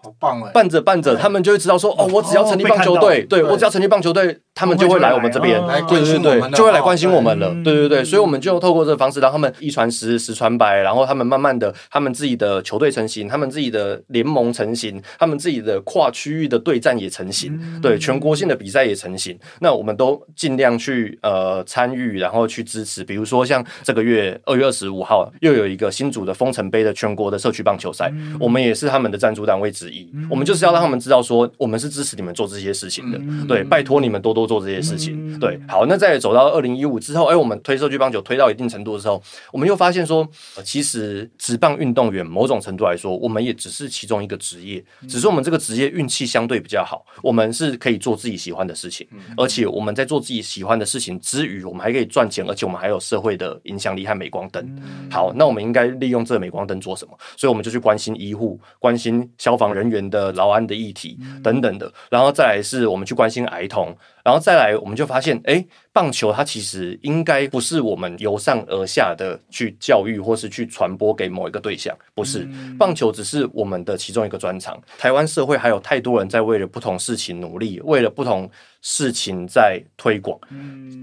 [0.54, 7.54] 办着办着，他们就会知道说，哦，我只要成立棒球队，对，我只要成立棒球队，他们就会来我们这边，对对对，就会来关心我们了。
[7.66, 19.38] 对对对，所以我们就透过这个方式，让他们一传十，十传百，然后他们慢慢的，他们自己的球队成型，他们自己的联盟成型，他们自己的跨区域的对战也成型，对，全国性的比赛也成型。
[19.60, 23.04] 那我们都尽量去呃参与，然后去支持。
[23.04, 26.16] 比如说像这个月二月二十五号又有一个新。
[26.16, 30.10] 组的丰城杯的全国的社区棒球赛，嗯、我们也是他们的赞助单位之一。
[30.14, 33.18] 嗯、我们就是要让他们知道说，我们是支持你们做这些事情的。
[33.18, 35.36] 嗯、对，拜托你们多多做这些事情。
[35.36, 39.22] 嗯、对，好，那在走到二零一五之后，哎、欸，我们推社区棒球推到一定程度的时候，
[39.52, 49.08] 我们又发现说，呃、其实职棒运动员某种程度来说，我们也只是其中一个职业，只是我们这个职业运气相对比较好，我们是可以做自己喜欢的事情，
[49.38, 54.64] 而且我们在做自己喜欢的事情之余，我们还可以赚钱，而且我们还有社会的影响力和镁光灯。
[55.10, 55.86] 好，那我们应该。
[55.96, 57.18] 利用这个镁光灯做什么？
[57.38, 63.96] 所以我们就去关心医护、关心消防人员的劳安的议题等等的，然后再来是我们去关心儿童。
[64.26, 65.64] 然后再来，我们就发现，哎，
[65.94, 72.50] 棒球它其实应该不是我们由上而下的去教育或是去传播给某一个对象，不是。
[72.80, 74.82] 棒球只是我们的其中一个专长。
[74.98, 78.50] 台湾社会还有太多人在为了不同事情努力，为了不同
[78.82, 80.40] 事情在推广。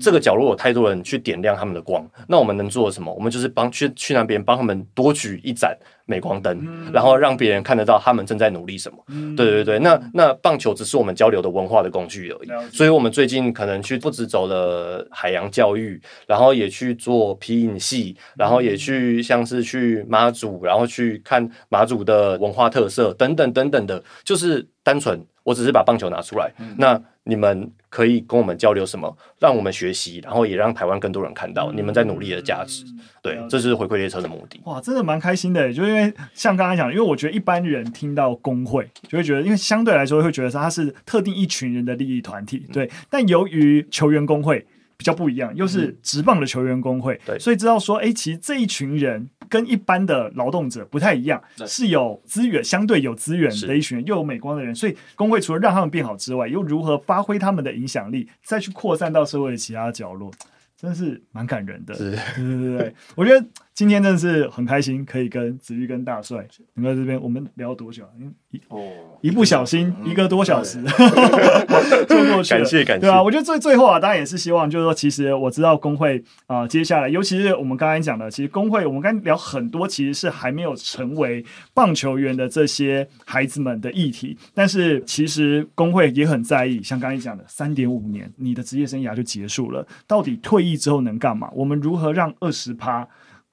[0.00, 3.12] 这个角落有太多人去点亮他们的光，那我们能做什么？
[3.12, 5.76] 我们就是帮去去那边帮他们多举一盏。
[6.12, 8.98] 镁光灯，然后让别人看得到他们正在努力什么。
[9.08, 12.48] 嗯、对对对，那那棒球只是我们交流的文化的工具而已。
[12.70, 26.52] 所以我们最近可能去不止走了海洋教育，然后也去做皮影戏，然后也去像是去马祖，然后去看马祖的文化特色等等等等的，就是单纯我只是把棒球拿出来。
[26.58, 29.16] 嗯、那你们可以跟我们交流什么？
[29.38, 32.84] 让我们学习，然后也让台湾更多人看到你们在努力的价值。
[32.86, 34.60] 嗯对，这是回馈列车的目的。
[34.64, 42.90] 哇，真的蛮开心的，就因为像刚才讲，因为我觉得一般人听到工会就会觉得，因为相对来说会觉得说它是特定一群人的利益团体，对。
[43.08, 44.66] 但由于球员工会
[45.02, 60.30] 比较不一样，又是职棒的球员工会，对，所以知道说，哎，其实这一群人跟一般的劳动者不太一样，是有资源，相对有资源的一群人，又有美光的人，所以工会除了让他们变好之外，又如何发挥他们的影响力，再去扩散到社会的其他角落。
[60.76, 62.10] 真是蛮感人的，是。
[62.36, 63.46] 对对对，我觉得
[63.82, 68.04] 今天真的是很开心，可以跟子玉跟大帅能够在这边，我们聊多久
[68.50, 68.80] 一哦，
[69.22, 73.00] 一不小心一个多小时就 过去了，感谢感谢。
[73.00, 90.76] 对啊，我觉得最最后啊，当然也是希望，就是说，其实我知道工会啊，接下来，尤其是我们刚才讲的，其实工会，我们刚聊很多，其实是还没有成为棒球员的这些孩子们的议题，但是其实工会也很在意，像刚才讲的，三点五年，你的职业生涯就结束了，到底退役。
[90.82, 91.48] 之后能干嘛？
[91.54, 93.06] 我们如何让二十趴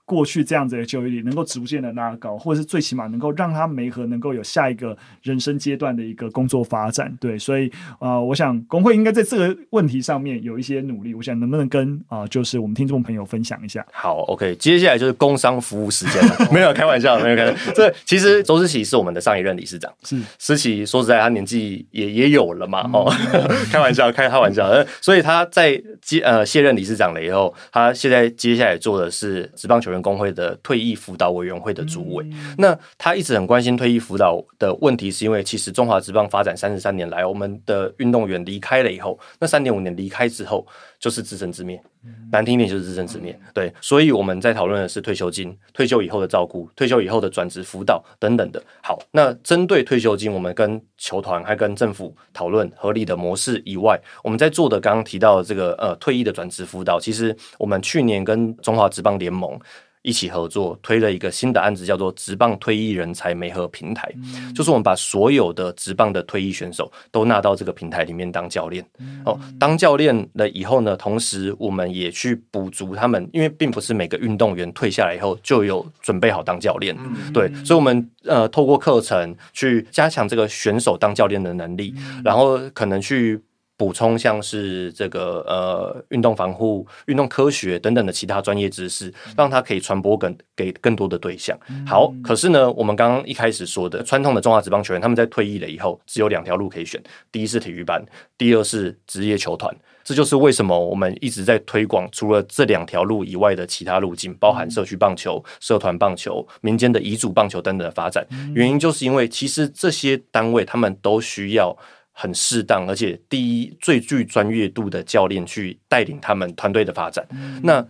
[0.09, 7.15] 过去这样子的就业率能够逐渐的拉高，或者是最起码能够让他梅和能够有下一个人生阶段的一个工作发展？
[7.21, 11.13] 对，所以啊、呃，我想工会应该在这个问题上面有一些努力。
[11.13, 13.85] 我想能不能跟啊、呃，就是我们听众朋友分享一下？
[13.93, 16.35] 好，OK，接下来就是工商服务时间了。
[16.51, 17.71] 没有开玩笑，没有开玩笑。
[17.73, 19.93] 这其实周思琪是我们的上一任理事长。
[20.03, 22.89] 是思琪，说实在，他年纪也也有了嘛。
[22.91, 23.13] 哦，
[23.71, 24.67] 开玩笑，开开玩笑。
[25.01, 32.25] 所以他在接呃卸任理事长了以后，他现在接下来做的是职棒球员工会的退役辅导委员会的主委，
[32.57, 40.65] 那他一直很关心退役辅导的问题，是因为其实中华职棒发展三十三年来，我们的运动员离开了以后，那三点五年离开之后。
[40.99, 41.81] 就是自生自灭，
[42.29, 43.33] 难听点就是自生自灭。
[43.53, 48.61] 对，所以我们在讨论的是退休金、退休以后的照顾、退休以后的转职辅导等等的。
[48.83, 59.57] 好，那针对退休金，我们跟球团还跟政府讨论合理的模式以外，我们在做的刚刚提到的这个呃退役的转职辅导，其实我们去年跟中华职棒联盟。
[60.01, 68.85] 一起合作推了一个新的案子，叫做职棒退役人才媒合平台，嗯、就是我们把所有的职棒的退役选手都纳到这个平台里面当教练。
[68.99, 76.95] 嗯、哦，当教练了以后呢，同时我们也去补足他们，因为并不是每个运动员退下来以后就有准备好当教练。
[76.97, 83.41] 嗯、对，所以我们呃透过课程去加强这个选手当教练的能力，嗯、然后可能去。
[83.79, 91.57] 补充像是这个呃运动防护、运动科学等等的其他专业知识，让它可以传播更给更多的对象。
[91.87, 97.01] 好，可是呢，我们刚刚一开始说的传统的中华职棒球员，他们在退役了以后，只有两条路可以选：
[97.31, 98.05] 第一是体育班，
[98.37, 99.73] 第二是职业球团。
[100.03, 108.25] 这就是为什么我们一直在推广除了这两条路以外的其他路径，包含社区棒球、社团棒球、民间的遗嘱棒球等等的发展。
[108.53, 111.77] 原因就是因为其实这些单位他们都需要
[112.21, 117.25] 很适当，而且第一最具专业度的教练去带领他们团队的发展。
[117.63, 117.87] 那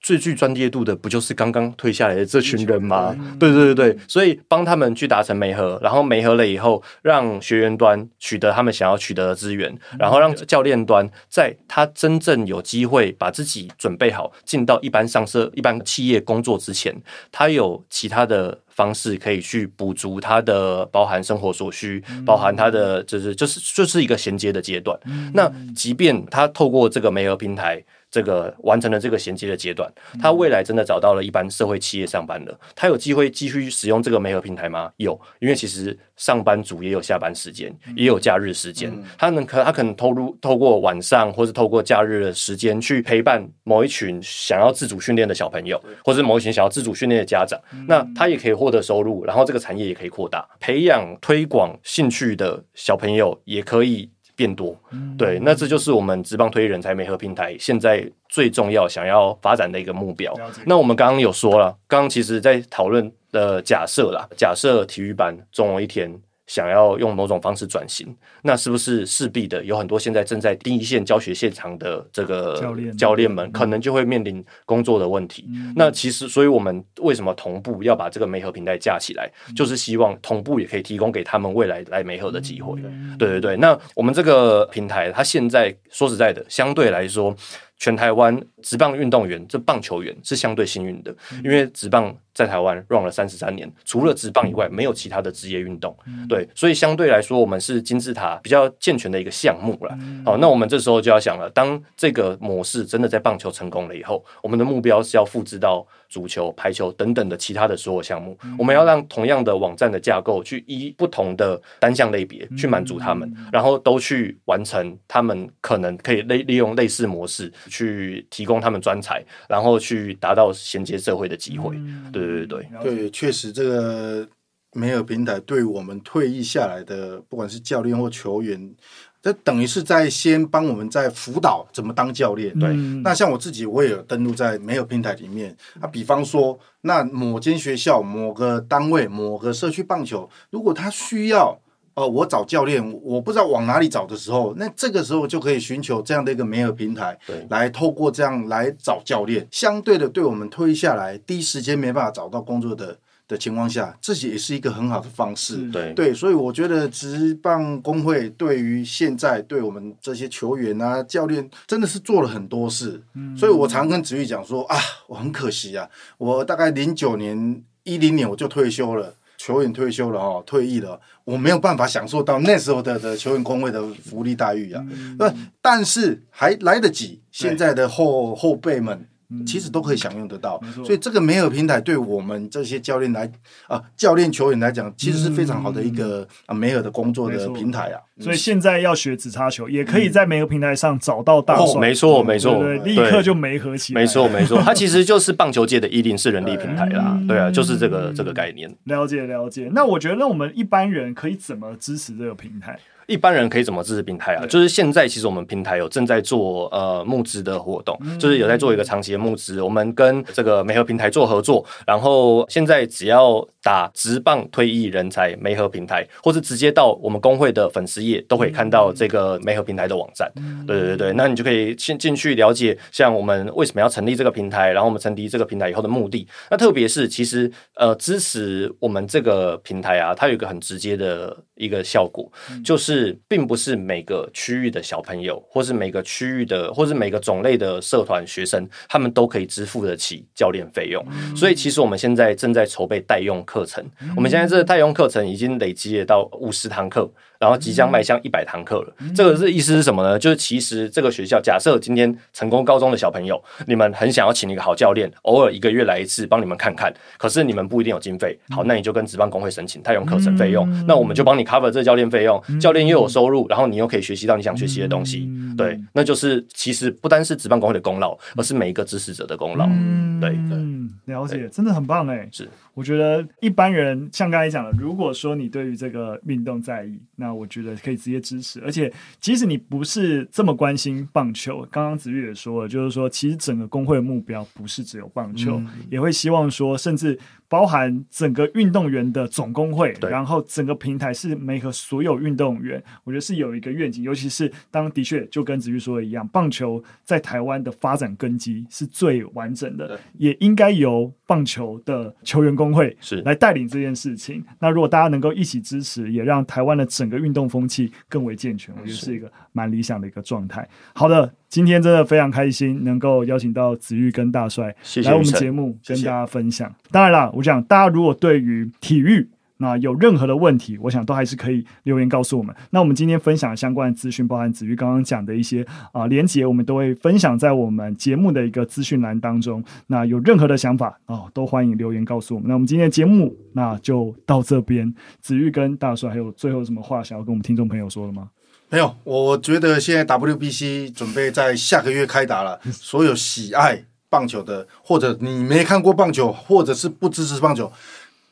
[0.00, 3.12] 最具专业度的不就是刚刚退下来的这群人吗？
[3.40, 17.02] 对对对对，所以帮他们去达成媒合，然后媒合了以后，让学员端取得他们想要取得的资源，然后让教练端在他真正有机会把自己准备好进到一般上社、一般企业工作之前，
[17.32, 24.96] 他有其他的方式可以去补足他的包含生活所需，包含他的就是就是就是一个衔接的阶段。
[25.34, 27.84] 那即便他透过这个媒合平台。
[28.10, 29.90] 这个完成了这个衔接的阶段，
[30.20, 34.90] 他未来真的找到了一般社会企业上班了，他有机会继续使用这个媒合平台吗？
[34.96, 54.10] 有，因为其实上班族也有下班时间，也有假日时间，他能可他可能透露透过晚上或是透过假日的时间去陪伴某一群想要自主训练的小朋友，或是某一群想要自主训练的家长，那他也可以获得收入，然后这个产业也可以扩大，培养推广兴趣的小朋友也可以。
[54.38, 54.78] 变多，
[55.18, 60.32] 对，那这就是我们职棒推人才媒合平台现在最重要想要发展的一个目标。
[60.64, 66.08] 那我们刚刚有说了，刚刚其实在讨论的假设啦，假设体育班总有一天。
[66.48, 75.46] 想要用某种方式转型，那是不是势必的有很多现在正在第一线教学现场的这个教练教练们，可能就会面临工作的问题？
[75.50, 82.80] 嗯、那其实，所以我们为什么同步要把这个媒合平台架起来，嗯、就是希望同步也可以提供给他们未来来媒合的机会。
[82.82, 87.36] 嗯、对对对，那我们这个平台，它现在说实在的，相对来说。
[87.80, 95.96] 全台湾职棒运动员，这棒球员是相对幸运的，因为职棒在台湾 run 了三十三年，除了职棒以外，没有其他的职业运动，
[96.28, 99.98] 对，所以相对来说，我们是金字塔比较健全的一个项目了。
[100.24, 105.86] 好，那我们这时候就要想了，当这个模式真的在棒球成功了以后，我们的目标是要复制到。
[106.10, 121.76] 足球、排球等等的其他的所有项目，我们要让同样的网站的架构去依不同的单项类别去满足他们，然后都去完成他们可能可以类利用类似模式去提供他们专才，然后去达到衔接社会的机会。
[122.12, 124.26] 对对对对，对，确实这个
[124.72, 125.62] 没有平台对。
[125.62, 128.74] 我们退役下来的不管是教练或球员。
[129.20, 132.72] 这等于是在先帮我们在辅导怎么当教练，对。
[133.02, 135.54] 那像我自己，我也有登录在没有平台里面。
[135.80, 141.58] 啊，比方说，那某间学校、某个单位、某个社区棒球，如果他需要，
[141.98, 149.46] 呃，我找教练，我不知道往哪里找的时候，那这个时候就可以寻求这样的一个媒合平台，对，来透过这样来找教练。
[149.50, 152.96] 相对的，对我们推下来第一时间没办法找到工作的。
[153.28, 155.58] 的情况下，这也是一个很好的方式。
[155.70, 163.02] 对对，所以我觉得职棒工会对于现在对我们这些球员啊、教练，真的是做了很多事。
[163.12, 164.78] 嗯，所以我常跟子玉讲说啊，
[165.08, 165.86] 我很可惜啊，
[166.16, 174.84] 我大概零九年、一零年我就退休了，球员退休了哦，退役了，我没有办法享受到那时候的的球员工会的福利待遇啊。
[174.90, 179.08] 嗯，但是还来得及，现在的后后辈们。
[179.46, 183.30] 其实都可以享用得到，嗯、所以这个媒合平台对我们这些教练来
[183.66, 188.00] 啊，教练球员来讲，其实是非常好的一个啊媒合的工作的平台啊。
[188.18, 191.80] 所以现在要学指叉球，也可以在媒合平台上找到大帅。
[191.80, 194.00] 没错，没错，对，立刻就媒合起来。
[194.00, 197.20] 没错，没错， 它其实就是棒球界的一零四人力平台啦。
[197.28, 198.74] 对啊，就是这个这个概念。
[198.84, 199.70] 了解，了解。
[199.74, 202.78] 那我觉得，那我们一般人可以怎么支持这个平台？
[203.08, 204.46] 一般人可以怎么支持平台啊？
[204.46, 209.62] 就是现在其实我们平台有正在做呃募资的活动，就是有在做一个长期的募资。
[209.62, 220.30] 我们跟这个媒合平台做合作，然后现在只要打直棒退役人才媒合平台，或是直接到我们工会的粉丝页，都可以看到这个媒合平台的网站。
[220.66, 226.28] 对对对，那你就可以先进去了解，像我们为什么要成立这个平台，然后我们成立这个平台以后的目的。
[226.50, 232.30] 那特别是其实呃支持我们这个平台啊，它有一个很直接的一个效果，
[232.62, 232.97] 就是。
[232.98, 241.04] 是，并不是每个区域的小朋友，或是每个区域的，或是每个种类的社团学生，他们都可以支付得起教练费用。
[241.10, 243.84] 嗯、所以，其实我们现在正在筹备代用课程。
[244.00, 247.08] 嗯、我们现在这个代用课程已经累积了到五十堂课。
[247.38, 248.94] 然后即将迈向一百堂课了。
[248.98, 250.18] 嗯、这个是意思是什么呢？
[250.18, 258.38] 就是其实这个学校，假设今天成功高中的小朋友，你们很想要请一个好教练，偶尔一个月来一次帮你们看看，可是你们不一定有经费。
[258.50, 265.26] 好，那你就跟职棒工会申请，他有课程费用，嗯、那我们就帮你 cover 这个教练费用，教练又有收入，然后你又可以学习到你想学习的东西。
[265.28, 269.66] 嗯、对，那就是其实不单是职棒工会的功劳，而是每一个支持者的功劳。
[269.66, 272.28] 嗯、对，嗯，了解，真的很棒哎。
[272.32, 272.48] 是，
[272.78, 278.60] 我觉得一般人像刚才讲的，如果说你对于这个运动在意，那我觉得可以直接支持。
[278.64, 287.18] 而且，即使你不是这么关心棒球，刚刚子玉也说了，就是说，其实整个工会的目标不是只有棒球，嗯、也会希望说，甚至。
[287.48, 294.02] 包含整个运动员的总工会，然后整个平台是媒合所有运动员，我觉得是有一个愿景。
[294.02, 304.44] 尤其是当的确就跟子玉说的一样，棒球在台湾的发展根基是最完整的，也应该由棒球的球员工会是来带领这件事情。
[304.58, 310.68] 那如果大家能够一起支持，也让台湾的整个运动风气更为健全，我觉得是一个蛮理想的一个状态。
[310.94, 311.32] 好的。
[311.48, 316.68] 今天真的非常开心，能够邀请到子玉跟大帅来我们节目跟大家分享。
[316.68, 316.90] 谢谢。
[316.90, 319.28] 当然啦，我想大家如果对于体育
[319.60, 322.54] 那有任何的问题，我想都还是可以留言告诉我们。
[322.70, 329.64] 那我们今天分享相关的资讯，包含子玉刚刚讲的一些啊连结，我们都会分享在我们节目的一个资讯栏当中。
[329.88, 332.46] 那有任何的想法哦，都欢迎留言告诉我们。
[332.46, 334.94] 那我们今天的节目那就到这边。
[335.20, 338.28] 子玉跟大帅还有最后什么话想要跟我们听众朋友说的吗？
[338.70, 342.60] 没有，我觉得现在 WBC 准备在下个月开打了。
[342.70, 347.72] 所有喜爱棒球的，或者你没看过棒球，或者是不支持棒球，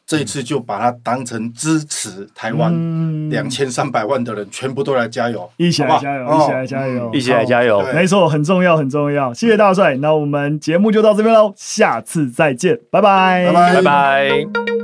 [0.07, 7.83] 这一次就把它当成支持台湾两千三百万的人，全部都来加油，一起来加油，一起来加油，一起来加油。
[7.95, 9.33] 没错，很重要，很重要。
[9.33, 14.76] 谢谢大帅，那我们节目就到这边喽，下次再见，拜拜，拜拜，拜拜。